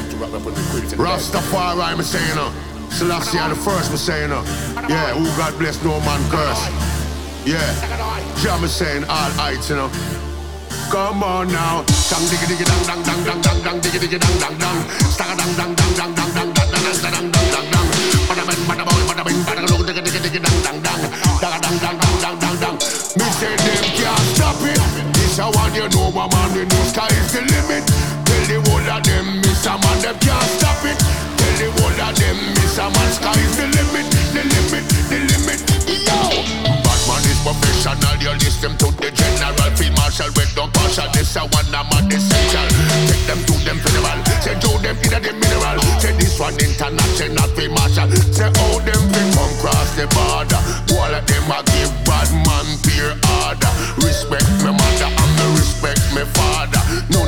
Rastafari, 0.97 1.97
me 1.97 2.03
saying 2.03 2.39
uh. 2.39 2.51
Selassie 2.91 3.39
the 3.49 3.55
first, 3.55 3.91
me 3.91 3.99
saying 3.99 4.33
uh. 4.33 4.43
Yeah, 4.89 5.13
who 5.13 5.25
God 5.37 5.59
bless, 5.59 5.83
no 5.85 6.01
man 6.01 6.23
curse. 6.31 6.63
Yeah. 7.45 7.61
Jah 8.41 8.59
me 8.61 8.69
saying 8.69 9.05
all 9.05 9.31
heights, 9.37 9.69
you 9.69 9.77
know. 9.77 9.91
Come 10.91 11.23
on 11.23 11.49
now. 11.49 11.85
Dang 12.09 12.25
diggy 12.31 12.47
diggy 12.47 12.65
dang 12.65 12.83
dang 12.87 13.03
dang 13.03 13.23
dang 13.25 13.41
dang 13.43 13.61
dang 13.63 13.81
diggy 13.81 13.99
diggy 13.99 14.19
dang 14.19 14.39
dang 14.39 14.57
dang. 14.57 14.79
Stagga 15.13 15.35
dang 15.37 15.53
dang 15.59 15.75
dang 15.75 15.95
dang 15.95 16.15
dang 16.15 16.33
dang 16.33 16.51
dang 16.55 16.71
dang 16.73 16.83
dang 16.83 17.13
dang 17.13 17.31
dang 17.31 17.49
dang 17.53 17.67
dang. 17.75 17.87
Bada 18.29 18.43
bing 18.47 18.63
bada 18.65 18.85
boy 18.87 19.03
bada 19.11 19.23
bing 19.27 19.41
bada 19.45 19.63
look 19.69 19.83
diggy 19.85 20.01
diggy 20.01 20.21
diggy 20.25 20.41
dang 20.41 20.59
dang 20.63 20.79
dang. 20.81 21.01
Stagga 21.37 21.59
dang 21.61 21.77
dang 21.83 21.97
dang 21.99 22.17
dang 22.23 22.37
dang 22.39 22.57
dang. 22.63 22.77
Me 23.19 23.27
say 23.35 23.53
them 23.57 23.67
can't 23.67 23.75
stop 23.75 23.85
it. 23.85 23.86
This 25.37 25.45
a 25.45 25.53
one 25.53 25.75
you 25.77 25.85
know, 25.93 26.09
my 26.17 26.25
man. 26.33 26.49
The 26.57 26.65
new 26.65 26.85
sky 26.89 27.13
is 27.13 27.29
the 27.37 27.45
limit. 27.45 27.85
Tell 28.25 28.45
the 28.49 28.57
whole 28.73 28.89
of 28.89 29.05
them, 29.05 29.45
Mr. 29.45 29.77
Man, 29.77 29.97
them 30.01 30.17
can't 30.17 30.49
stop 30.57 30.81
it. 30.81 30.97
Tell 30.97 31.55
the 31.61 31.69
whole 31.77 31.93
of 31.93 32.17
them, 32.17 32.37
Mr. 32.57 32.89
Man, 32.89 33.11
sky 33.13 33.37
is 33.45 33.53
the 33.61 33.69
limit, 33.69 34.09
the 34.33 34.43
limit, 34.49 34.85
the 35.13 35.19
limit. 35.29 35.61
Yo. 36.09 36.41
Batman 36.81 37.21
is 37.29 37.37
professional, 37.45 38.17
you 38.17 38.33
listen 38.41 38.81
to 38.81 38.89
the 38.97 39.13
general 39.13 39.71
field 39.77 39.93
marshal 40.01 40.33
with 40.41 40.57
no 40.57 40.73
partial. 40.73 41.05
This 41.13 41.37
a 41.37 41.45
one 41.53 41.69
a 41.69 41.85
man 41.85 42.09
essential. 42.09 42.69
Take 43.05 43.29
them 43.29 43.41
to 43.45 43.55
them 43.61 43.77
funeral, 43.85 44.17
say 44.41 44.57
to 44.57 44.73
them 44.81 44.97
in 45.05 45.21
the 45.21 45.33
mineral. 45.37 45.77
Say 46.01 46.17
this 46.17 46.41
one 46.41 46.57
international 46.57 47.49
field 47.53 47.77
marshal. 47.77 48.09
Say 48.33 48.49
how 48.57 48.81
them 48.81 49.05
fi 49.13 49.21
come 49.37 49.53
cross 49.61 49.93
the 50.01 50.09
border. 50.17 50.65
All 50.97 51.13
of 51.13 51.21
them 51.29 51.53
a 51.53 51.61
give 51.77 51.93
bad 52.09 52.33
man 52.41 52.69
peer 52.81 53.13
order. 53.45 53.73
Respect 54.01 54.49
me 54.65 54.73
mother 54.73 54.86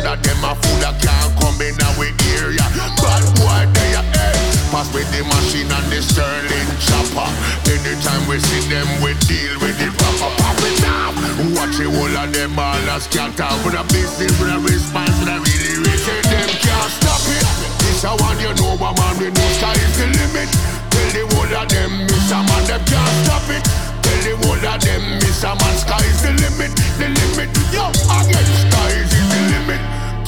Of 0.09 0.25
them 0.25 0.41
a 0.41 0.57
fool 0.57 0.81
that 0.81 0.97
can't 1.05 1.37
come 1.37 1.61
in 1.61 1.77
our 1.85 2.09
area. 2.41 2.65
Bad 2.97 3.29
boy 3.37 3.61
they 3.77 3.93
a 3.93 4.01
eh? 4.01 4.33
hey. 4.33 4.73
Pass 4.73 4.89
with 4.97 5.05
the 5.13 5.21
machine 5.21 5.69
and 5.69 5.85
the 5.93 6.01
sterling 6.01 6.69
chopper. 6.81 7.29
Anytime 7.69 8.25
we 8.25 8.41
see 8.41 8.65
them, 8.73 8.89
we 9.05 9.13
deal 9.29 9.53
with 9.61 9.77
it 9.77 9.93
proper. 10.01 10.33
Pop 10.41 10.57
it 10.65 10.81
up. 10.89 11.13
Watch 11.53 11.77
the 11.77 11.93
whole 11.93 12.09
of 12.09 12.33
them 12.33 12.57
all 12.57 12.89
a 12.89 12.97
scatter. 13.05 13.53
With 13.61 13.77
a 13.77 13.85
business, 13.93 14.33
with 14.41 14.49
a 14.49 14.57
response, 14.65 15.13
with 15.21 15.29
a 15.29 15.37
really. 15.45 15.93
Say 16.01 16.25
them 16.25 16.57
can't 16.57 16.89
stop 16.89 17.29
it. 17.29 17.45
This 17.85 18.01
a 18.09 18.17
one 18.17 18.41
you 18.41 18.57
know, 18.65 18.81
my 18.81 18.97
man. 18.97 19.13
We 19.21 19.29
know 19.29 19.49
sky 19.61 19.77
is 19.77 19.93
the 19.93 20.09
limit. 20.09 20.49
Tell 20.89 21.09
the 21.13 21.23
whole 21.37 21.53
of 21.53 21.69
them, 21.69 22.09
Mr. 22.09 22.41
Man, 22.49 22.63
them 22.65 22.81
can't 22.89 23.13
stop 23.29 23.45
it. 23.53 23.61
Tell 24.01 24.21
the 24.25 24.33
whole 24.41 24.57
of 24.57 24.81
them, 24.81 25.03
Mr. 25.21 25.53
Man, 25.53 25.75
sky 25.77 26.01
is 26.01 26.25
the 26.25 26.33
limit, 26.33 26.73
the 26.97 27.13
limit. 27.13 27.53
Yo, 27.77 27.93
again, 28.09 28.49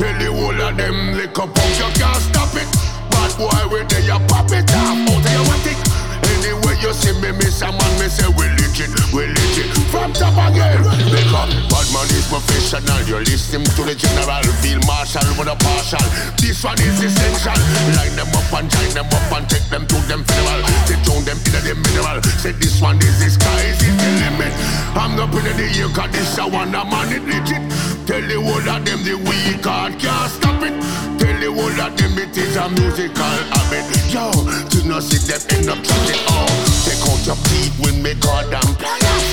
Tell 0.00 0.16
the 0.16 0.32
whole 0.32 0.56
of 0.56 0.80
them, 0.80 1.12
lick 1.12 1.36
up, 1.36 1.52
you 1.76 1.84
can't 1.92 2.24
stop 2.24 2.56
it. 2.56 2.64
Bad 3.12 3.36
boy, 3.36 3.52
we 3.68 3.84
there, 3.84 4.00
you 4.00 4.16
pop 4.32 4.48
it 4.48 4.64
off. 4.72 4.96
Out 4.96 5.20
of 5.20 5.28
your 5.28 5.44
what 5.44 5.60
it. 5.68 5.76
Anyway, 6.24 6.72
you 6.80 6.88
see 6.96 7.12
me, 7.20 7.36
miss 7.36 7.60
a 7.60 7.68
man, 7.68 7.92
me 8.00 8.08
say 8.08 8.24
we 8.32 8.48
legit, 8.56 8.88
we 9.12 9.28
legit. 9.28 9.68
From 9.92 10.16
top 10.16 10.32
again, 10.48 10.80
because 11.04 11.52
bad 11.68 11.88
man 11.92 12.08
is 12.16 12.24
professional. 12.32 12.96
You 13.04 13.20
listen 13.28 13.60
to 13.60 13.82
the 13.84 13.92
general, 13.92 14.40
feel 14.64 14.80
marshal 14.88 15.20
with 15.36 15.52
a 15.52 15.56
partial. 15.60 16.00
This 16.40 16.64
one 16.64 16.80
is 16.80 16.96
essential. 17.04 17.60
Line 17.92 18.16
them 18.16 18.32
up 18.32 18.48
and 18.56 18.72
join 18.72 18.88
them 18.96 19.04
up 19.04 19.28
and 19.36 19.44
take 19.52 19.68
them 19.68 19.84
to 19.84 20.00
them 20.08 20.24
funeral. 20.24 20.64
They 20.88 20.96
tune 21.04 21.28
them 21.28 21.36
in 21.44 21.60
the 21.60 21.76
mineral. 21.76 22.24
Say 22.40 22.56
this 22.56 22.80
one 22.80 22.96
is 23.04 23.20
the 23.20 23.36
sky 23.36 23.68
is 23.68 23.84
the 23.84 24.08
limit. 24.24 24.56
I'm 24.96 25.12
not 25.12 25.28
in 25.28 25.44
the 25.60 25.68
year, 25.76 25.92
cause 25.92 26.08
this 26.08 26.40
a 26.40 26.48
one 26.48 26.72
a 26.72 26.88
man 26.88 27.12
it 27.12 27.28
legit. 27.28 27.89
Tell 28.10 28.26
the 28.26 28.42
whole 28.42 28.58
of 28.58 28.82
them 28.82 29.06
the 29.06 29.14
weak 29.22 29.62
heart 29.62 29.94
can't 30.02 30.26
stop 30.26 30.58
it. 30.66 30.74
Tell 31.22 31.36
the 31.38 31.46
whole 31.46 31.78
of 31.78 31.94
them 31.94 32.18
it 32.18 32.34
is 32.34 32.58
a 32.58 32.66
musical 32.74 33.38
habit. 33.54 33.86
Yo, 34.10 34.34
to 34.34 34.78
not 34.82 35.06
see 35.06 35.22
them 35.30 35.38
end 35.54 35.70
up 35.70 35.78
chatting. 35.78 36.18
Oh, 36.26 36.42
take 36.82 36.98
out 37.06 37.22
your 37.22 37.38
teeth 37.46 37.70
when 37.78 38.02
me 38.02 38.18
goddamn 38.18 38.66
pliers. 38.82 39.26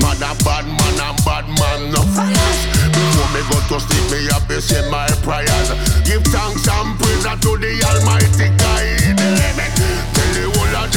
Man 0.00 0.16
a 0.24 0.32
bad 0.48 0.64
man 0.64 0.96
and 0.96 1.18
bad 1.28 1.44
man 1.44 1.92
no 1.92 2.00
fires. 2.16 2.58
Before 2.88 3.28
me 3.36 3.44
go 3.52 3.60
to 3.68 3.76
sleep, 3.84 4.04
me 4.08 4.24
have 4.32 4.48
to 4.48 4.64
say 4.64 4.80
my 4.88 5.12
prayers. 5.20 5.68
Give 6.08 6.24
thanks 6.32 6.64
and 6.72 6.96
praise 6.96 7.28
to 7.28 7.50
the 7.60 7.84
Almighty 7.84 8.48
God. 8.56 9.51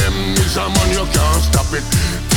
Them 0.06 0.38
is 0.38 0.56
a 0.56 0.62
man 0.70 0.88
you 0.94 1.06
can't 1.10 1.42
stop 1.42 1.66
it. 1.74 1.82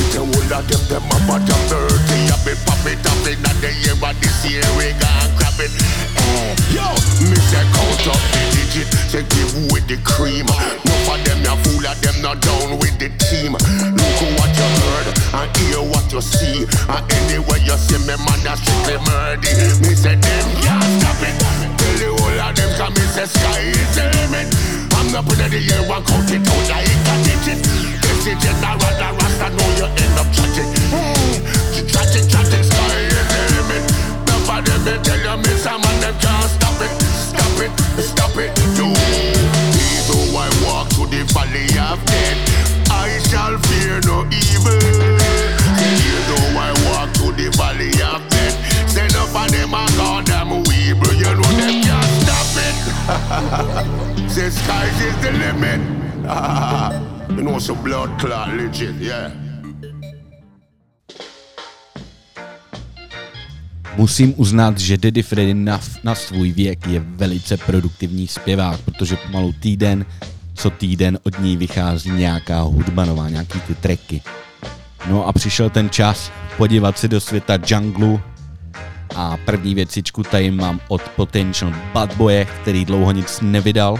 Tell 0.09 0.25
the 0.25 0.33
whole 0.33 0.53
of 0.57 0.63
them 0.65 0.83
them 0.89 1.05
a 1.05 1.17
bottom 1.29 1.61
dirty. 1.69 2.19
A 2.33 2.37
bit 2.41 2.57
pop 2.65 2.81
it 2.89 2.97
up 3.05 3.21
in 3.29 3.37
the 3.61 3.69
year, 3.85 3.97
but 4.01 4.17
this 4.17 4.41
year 4.49 4.65
we 4.73 4.89
gon' 4.97 5.29
grab 5.37 5.59
it. 5.61 5.69
Eh, 6.17 6.73
yo, 6.73 6.87
me 7.29 7.37
say 7.37 7.61
count 7.69 8.05
up 8.09 8.21
the 8.33 8.41
digit. 8.57 8.89
Say 9.13 9.23
give 9.29 9.53
with 9.69 9.85
the 9.85 10.01
cream. 10.01 10.49
No 10.49 10.93
for 11.05 11.17
them 11.21 11.45
ya 11.45 11.53
fool 11.61 11.85
of 11.85 11.97
them 12.01 12.17
not 12.25 12.41
down 12.41 12.81
with 12.81 12.97
the 12.97 13.13
team. 13.29 13.53
Look 13.53 14.19
what 14.39 14.51
you 14.57 14.69
heard 14.81 15.07
and 15.37 15.49
hear 15.61 15.83
what 15.85 16.09
you 16.09 16.21
see. 16.25 16.65
And 16.89 17.03
anyway 17.21 17.61
you 17.61 17.77
see 17.77 18.01
me 18.01 18.17
man 18.25 18.39
that's 18.41 18.65
strictly 18.65 18.97
murder. 19.05 19.53
Me 19.85 19.93
say 19.93 20.17
them 20.17 20.47
can't 20.65 20.89
stop 20.97 21.21
it. 21.21 21.35
Tell 21.77 21.95
the 22.01 22.09
whole 22.17 22.39
of 22.41 22.51
them 22.57 22.69
come 22.81 22.93
me 22.97 23.05
say 23.13 23.29
sky 23.29 23.61
is 23.61 23.93
the 23.93 24.09
limit. 24.17 24.49
I'm 24.97 25.11
not 25.13 25.25
putting 25.29 25.53
the 25.53 25.61
year 25.61 25.85
one 25.85 26.03
count 26.03 26.33
it 26.33 26.41
out 26.41 26.69
a. 26.73 26.88
This 28.19 28.35
is 28.35 28.43
general 28.43 28.75
the 28.75 29.07
rasta 29.15 29.47
know 29.55 29.69
you 29.79 29.87
end 29.95 30.19
up 30.19 30.27
chatting. 30.35 30.67
Hey, 30.91 31.39
chatting, 31.87 32.27
chatting, 32.27 32.67
sky 32.67 32.99
is 33.07 33.15
the 33.15 33.39
limit. 33.55 33.83
Enough 34.27 34.49
of 34.51 34.59
them 34.67 34.79
me 34.83 34.99
tell 35.07 35.23
you 35.23 35.37
me 35.39 35.55
some 35.55 35.79
of 35.79 35.95
them 36.03 36.11
can't 36.19 36.51
stop 36.51 36.75
it. 36.83 36.91
Stop 36.99 37.63
it, 37.63 37.71
stop 38.03 38.35
it. 38.35 38.51
Do. 38.75 38.91
Though 40.11 40.35
I 40.35 40.51
walk 40.67 40.91
through 40.91 41.15
the 41.15 41.23
valley 41.31 41.63
of 41.79 42.03
death, 42.11 42.91
I 42.91 43.07
shall 43.23 43.55
fear 43.71 44.03
no 44.03 44.27
evil. 44.35 44.75
Though 46.27 46.59
I 46.59 46.75
walk 46.91 47.15
through 47.15 47.39
the 47.39 47.55
valley 47.55 47.95
of 48.03 48.19
death, 48.27 48.59
say 48.91 49.07
enough 49.07 49.31
of 49.31 49.47
them 49.47 49.71
a 49.71 49.87
goddamn 49.95 50.67
weeble. 50.67 51.15
You 51.15 51.39
know 51.39 51.51
them 51.55 51.87
can't 51.87 52.11
stop 52.27 52.51
it. 52.67 52.75
Say 54.35 54.49
skies 54.49 54.99
is 55.07 55.15
the 55.23 55.31
limit. 55.39 57.15
you 57.39 57.45
know 57.45 57.59
some 57.59 57.81
blood 57.83 58.19
clot 58.19 58.47
legit, 58.47 58.95
yeah. 58.99 59.31
Musím 63.97 64.33
uznat, 64.37 64.77
že 64.77 64.97
Daddy 64.97 65.23
Freddy 65.23 65.53
na, 65.53 65.79
na 66.03 66.15
svůj 66.15 66.51
věk 66.51 66.87
je 66.87 66.99
velice 66.99 67.57
produktivní 67.57 68.27
zpěvák, 68.27 68.79
protože 68.79 69.15
pomalu 69.15 69.53
týden, 69.59 70.05
co 70.53 70.69
týden 70.69 71.19
od 71.23 71.39
ní 71.39 71.57
vychází 71.57 72.11
nějaká 72.11 72.61
hudba 72.61 73.05
nová, 73.05 73.29
nějaký 73.29 73.59
ty 73.59 73.75
tracky. 73.75 74.21
No 75.09 75.27
a 75.27 75.33
přišel 75.33 75.69
ten 75.69 75.89
čas 75.89 76.31
podívat 76.57 76.97
se 76.97 77.07
do 77.07 77.19
světa 77.19 77.59
junglu 77.67 78.21
a 79.15 79.37
první 79.37 79.75
věcičku 79.75 80.23
tady 80.23 80.51
mám 80.51 80.79
od 80.87 81.01
Potential 81.01 81.73
Bad 81.93 82.15
Boye, 82.15 82.45
který 82.45 82.85
dlouho 82.85 83.11
nic 83.11 83.41
nevydal 83.41 83.99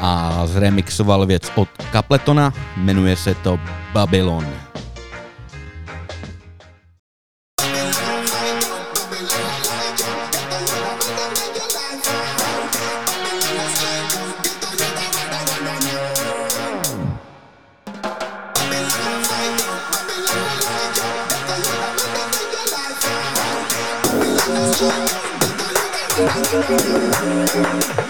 a 0.00 0.42
zremixoval 0.46 1.26
věc 1.26 1.42
od 1.54 1.68
Kapletona, 1.92 2.52
jmenuje 2.76 3.16
se 3.16 3.34
to 3.34 3.58
Babylon. 3.92 4.46
Babylon, 26.54 28.03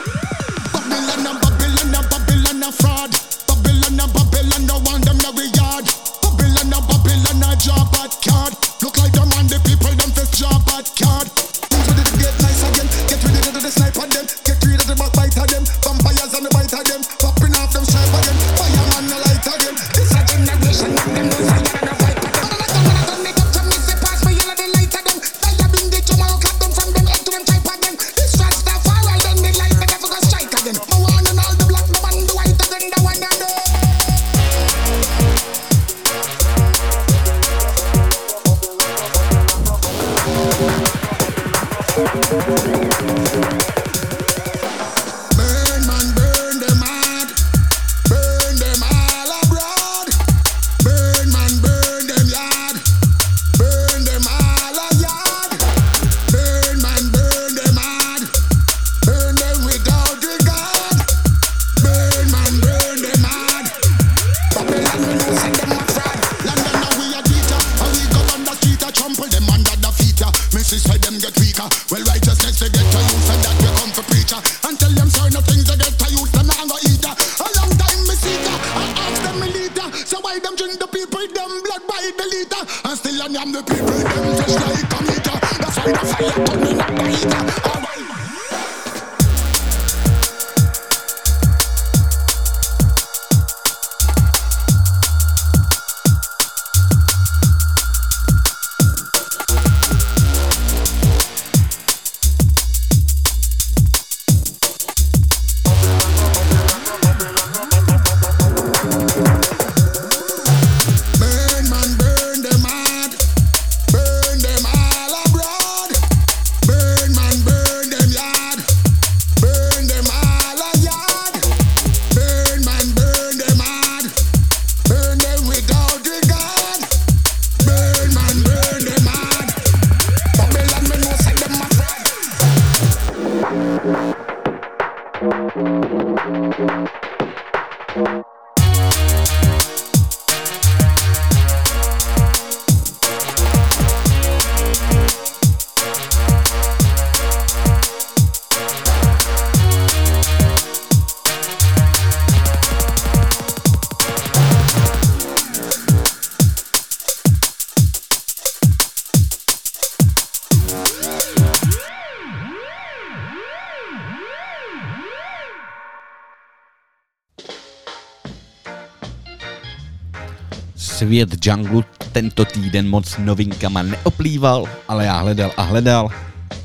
svět 171.14 171.46
junglu 171.46 171.84
tento 172.12 172.44
týden 172.44 172.88
moc 172.88 173.18
novinkama 173.18 173.82
neoplýval, 173.82 174.66
ale 174.88 175.04
já 175.04 175.18
hledal 175.18 175.52
a 175.56 175.62
hledal 175.62 176.08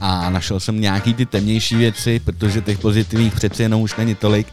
a 0.01 0.29
našel 0.29 0.59
jsem 0.59 0.81
nějaký 0.81 1.13
ty 1.13 1.25
temnější 1.25 1.75
věci, 1.75 2.19
protože 2.19 2.61
těch 2.61 2.79
pozitivních 2.79 3.33
přeci 3.33 3.63
jenom 3.63 3.81
už 3.81 3.95
není 3.95 4.15
tolik, 4.15 4.47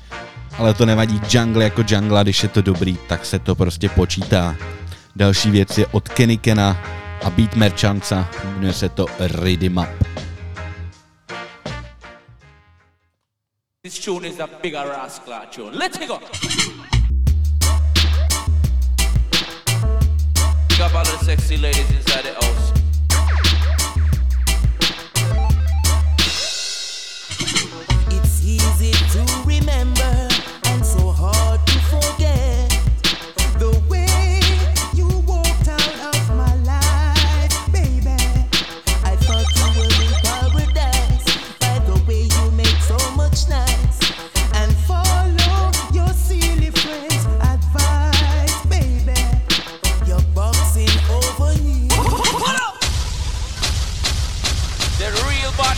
ale 0.58 0.74
to 0.74 0.86
nevadí, 0.86 1.20
jungle 1.30 1.64
jako 1.64 1.84
jungle, 1.88 2.22
když 2.22 2.42
je 2.42 2.48
to 2.48 2.62
dobrý, 2.62 2.98
tak 3.08 3.24
se 3.24 3.38
to 3.38 3.54
prostě 3.54 3.88
počítá. 3.88 4.56
Další 5.16 5.50
věc 5.50 5.78
je 5.78 5.86
od 5.86 6.08
Kenikena 6.08 6.76
a 7.24 7.30
Beat 7.30 7.56
Merchantsa, 7.56 8.28
jmenuje 8.44 8.72
se 8.72 8.88
to 8.88 9.06
Rhythm 9.18 9.78
Up. 9.78 10.06
This 13.82 13.98
tune 13.98 14.28
is 14.28 14.40
a 14.40 14.48
bigger 14.62 14.86
rascal 14.86 15.40
tune. 15.54 15.78
Let's 15.78 15.98
go. 16.06 16.18
Up 20.78 20.94
all 20.94 21.04
the 21.04 21.16
sexy 21.24 21.56
ladies 21.56 21.90
inside 21.90 22.24
the 22.24 22.34
house. 22.34 22.72
It's 28.10 28.44
easy 28.44 28.92
to 28.92 29.24
remember 29.46 30.35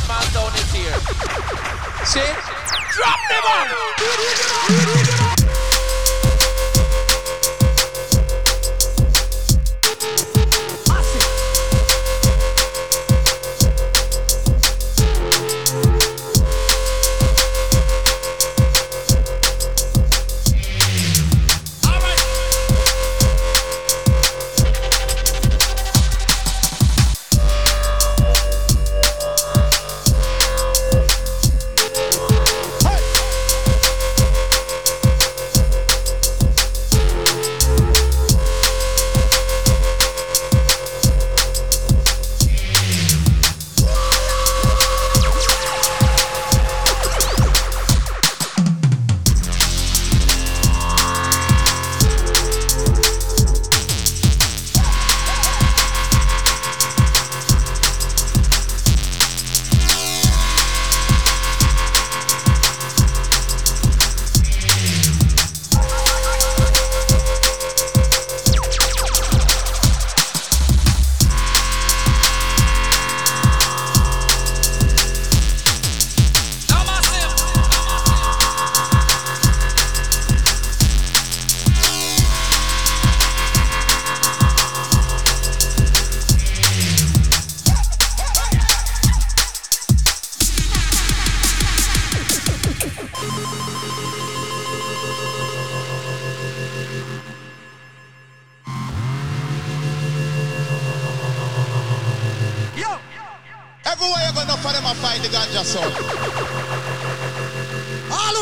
Batman 0.09 0.33
sound 0.33 0.55
is 0.55 0.73
here. 0.73 0.99
See? 2.07 2.21
Drop 2.97 3.21
them 3.29 3.45
on! 5.53 5.68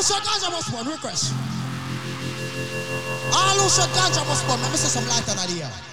Say 0.02 0.14
ganja 0.20 0.50
must 0.52 0.70
burn, 0.70 0.86
request. 0.86 1.32
Who 3.66 3.68
say 3.68 3.88
ganja 3.96 4.26
must 4.28 4.46
burn, 4.46 4.60
let 4.62 4.70
me 4.70 4.76
see 4.76 4.88
some 4.88 5.08
light 5.08 5.28
on 5.28 5.36
the 5.36 5.62
air. 5.62 5.85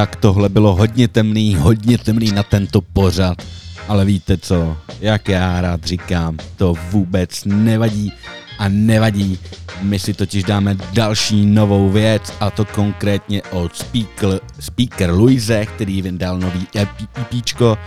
Tak 0.00 0.16
tohle 0.16 0.48
bylo 0.48 0.74
hodně 0.74 1.08
temný, 1.08 1.56
hodně 1.56 1.98
temný 1.98 2.32
na 2.32 2.42
tento 2.42 2.80
pořad. 2.80 3.42
Ale 3.88 4.04
víte 4.04 4.36
co, 4.36 4.76
jak 5.00 5.28
já 5.28 5.60
rád 5.60 5.84
říkám, 5.84 6.36
to 6.56 6.74
vůbec 6.90 7.44
nevadí. 7.44 8.12
a 8.58 8.68
nevadí. 8.68 9.38
My 9.82 9.98
si 9.98 10.14
totiž 10.14 10.44
dáme 10.44 10.76
další 10.92 11.46
novou 11.46 11.90
věc 11.90 12.32
a 12.40 12.50
to 12.50 12.64
konkrétně 12.64 13.42
od 13.42 13.76
Speaker, 13.76 14.40
Speaker 14.60 15.10
Luise, 15.10 15.66
který 15.66 16.02
vydal 16.02 16.38
nový 16.38 16.66
EP, 16.76 16.88
EPčko. 17.20 17.78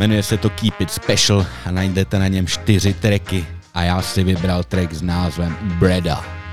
Jmenuje 0.00 0.22
se 0.22 0.36
to 0.36 0.50
Keep 0.50 0.80
It 0.80 0.90
Special 0.90 1.46
a 1.66 1.70
najdete 1.70 2.18
na 2.18 2.28
něm 2.28 2.46
čtyři 2.46 2.92
tracky 2.92 3.46
a 3.74 3.82
já 3.82 4.02
si 4.02 4.24
vybral 4.24 4.64
track 4.64 4.92
s 4.92 5.02
názvem 5.02 5.56
Breda. 5.78 6.43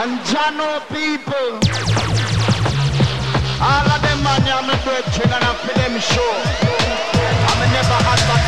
And 0.00 0.16
Jano 0.20 0.78
people, 0.94 1.58
all 3.60 3.88
of 3.90 4.00
them 4.00 4.22
man, 4.22 4.46
yeah, 4.46 4.62
me 4.62 4.74
brethren, 4.84 5.32
and 5.32 5.42
after 5.42 5.74
them 5.74 5.98
show. 5.98 6.32
I 7.42 7.52
me 7.58 7.66
never 7.74 7.98
advertise 8.06 8.47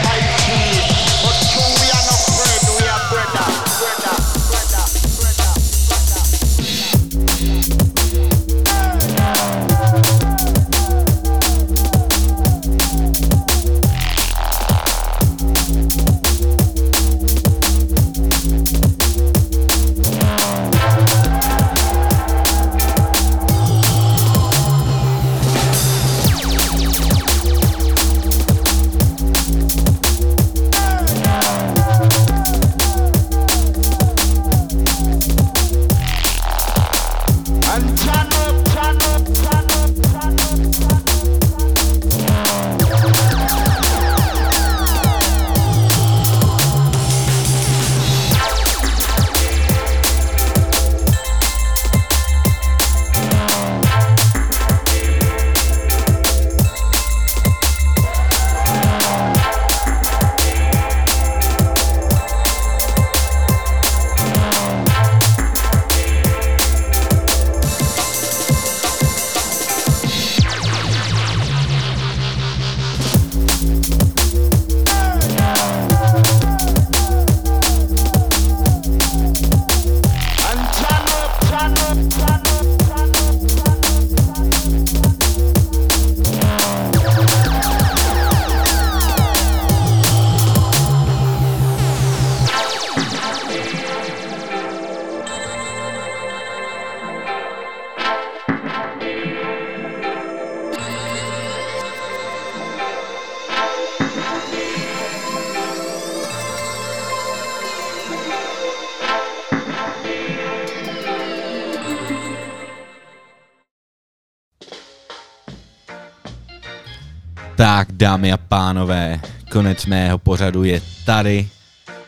Tak, 117.81 117.93
dámy 117.93 118.33
a 118.33 118.37
pánové, 118.37 119.20
konec 119.51 119.87
mého 119.87 120.18
pořadu 120.18 120.64
je 120.64 120.83
tady, 121.05 121.49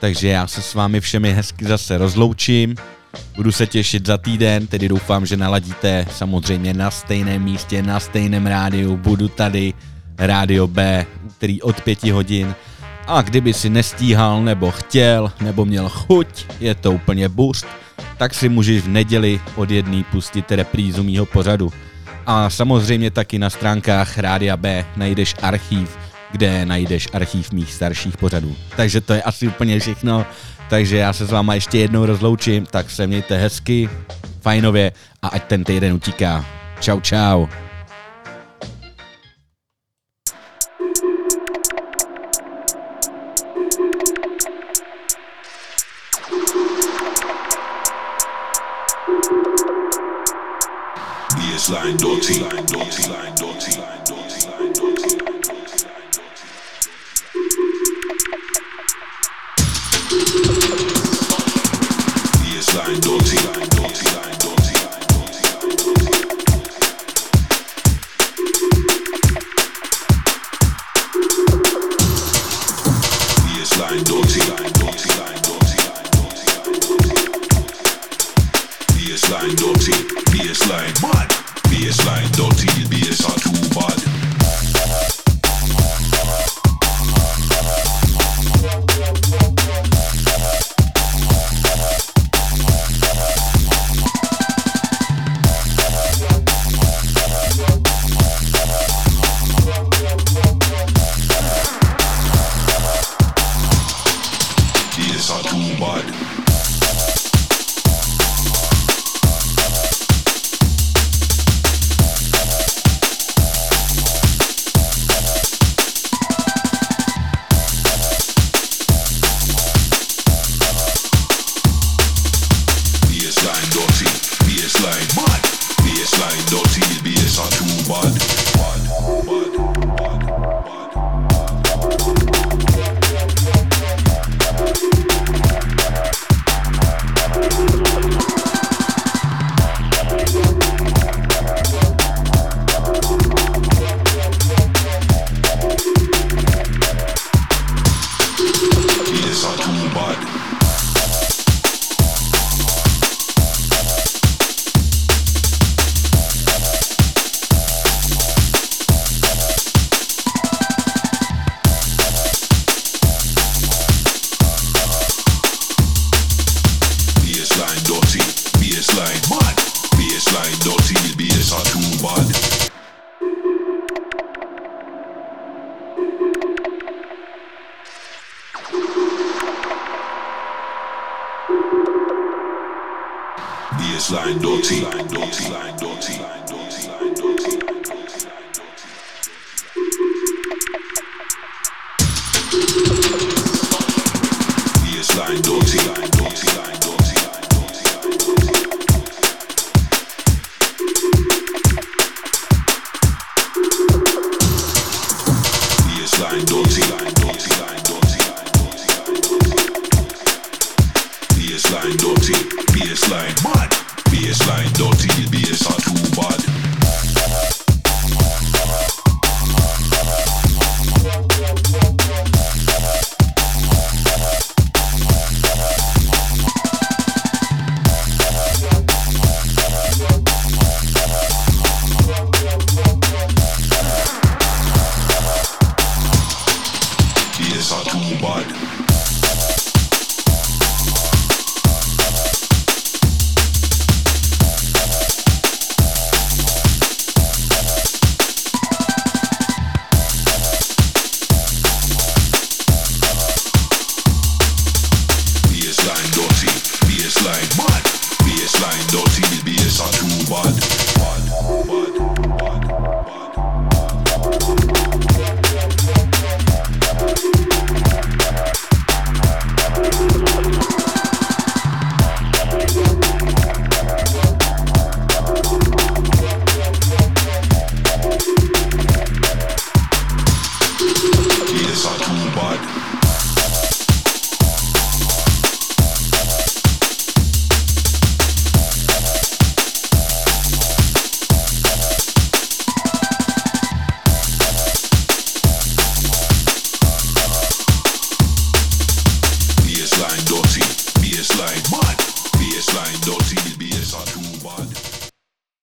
takže 0.00 0.28
já 0.28 0.46
se 0.46 0.62
s 0.62 0.74
vámi 0.74 1.00
všemi 1.00 1.32
hezky 1.32 1.64
zase 1.64 1.98
rozloučím. 1.98 2.76
Budu 3.36 3.52
se 3.52 3.66
těšit 3.66 4.06
za 4.06 4.18
týden, 4.18 4.66
tedy 4.66 4.88
doufám, 4.88 5.26
že 5.26 5.36
naladíte 5.36 6.06
samozřejmě 6.10 6.74
na 6.74 6.90
stejném 6.90 7.42
místě, 7.42 7.82
na 7.82 8.00
stejném 8.00 8.46
rádiu. 8.46 8.96
Budu 8.96 9.28
tady, 9.28 9.74
rádio 10.18 10.66
B, 10.66 11.06
který 11.36 11.62
od 11.62 11.80
pěti 11.80 12.10
hodin. 12.10 12.54
A 13.06 13.22
kdyby 13.22 13.54
si 13.54 13.70
nestíhal, 13.70 14.42
nebo 14.42 14.70
chtěl, 14.70 15.32
nebo 15.40 15.64
měl 15.64 15.88
chuť, 15.88 16.46
je 16.60 16.74
to 16.74 16.92
úplně 16.92 17.28
boost, 17.28 17.66
tak 18.18 18.34
si 18.34 18.48
můžeš 18.48 18.82
v 18.82 18.88
neděli 18.88 19.40
od 19.56 19.70
jedný 19.70 20.04
pustit 20.04 20.52
reprízu 20.52 21.02
mýho 21.02 21.26
pořadu. 21.26 21.72
A 22.26 22.50
samozřejmě 22.50 23.10
taky 23.10 23.38
na 23.38 23.50
stránkách 23.50 24.18
Rádia 24.18 24.56
B 24.56 24.84
najdeš 24.96 25.34
archív, 25.42 25.98
kde 26.32 26.66
najdeš 26.66 27.08
archív 27.12 27.52
mých 27.52 27.72
starších 27.72 28.16
pořadů. 28.16 28.56
Takže 28.76 29.00
to 29.00 29.12
je 29.12 29.22
asi 29.22 29.48
úplně 29.48 29.80
všechno. 29.80 30.26
Takže 30.70 30.96
já 30.96 31.12
se 31.12 31.26
s 31.26 31.30
váma 31.30 31.54
ještě 31.54 31.78
jednou 31.78 32.06
rozloučím, 32.06 32.66
tak 32.66 32.90
se 32.90 33.06
mějte 33.06 33.38
hezky, 33.38 33.88
fajnově 34.40 34.92
a 35.22 35.28
ať 35.28 35.44
ten 35.44 35.64
týden 35.64 35.92
utíká. 35.92 36.44
Čau, 36.80 37.00
čau. 37.00 37.46
Baseline 51.62 51.96
dirty, 51.96 52.40
dirty, 52.40 52.56
dirty, 52.66 53.02
dirty, 53.36 53.70
dirty. 54.04 54.50
Baseline 62.42 63.00
dirty, 63.00 63.36
dirty, 63.36 63.71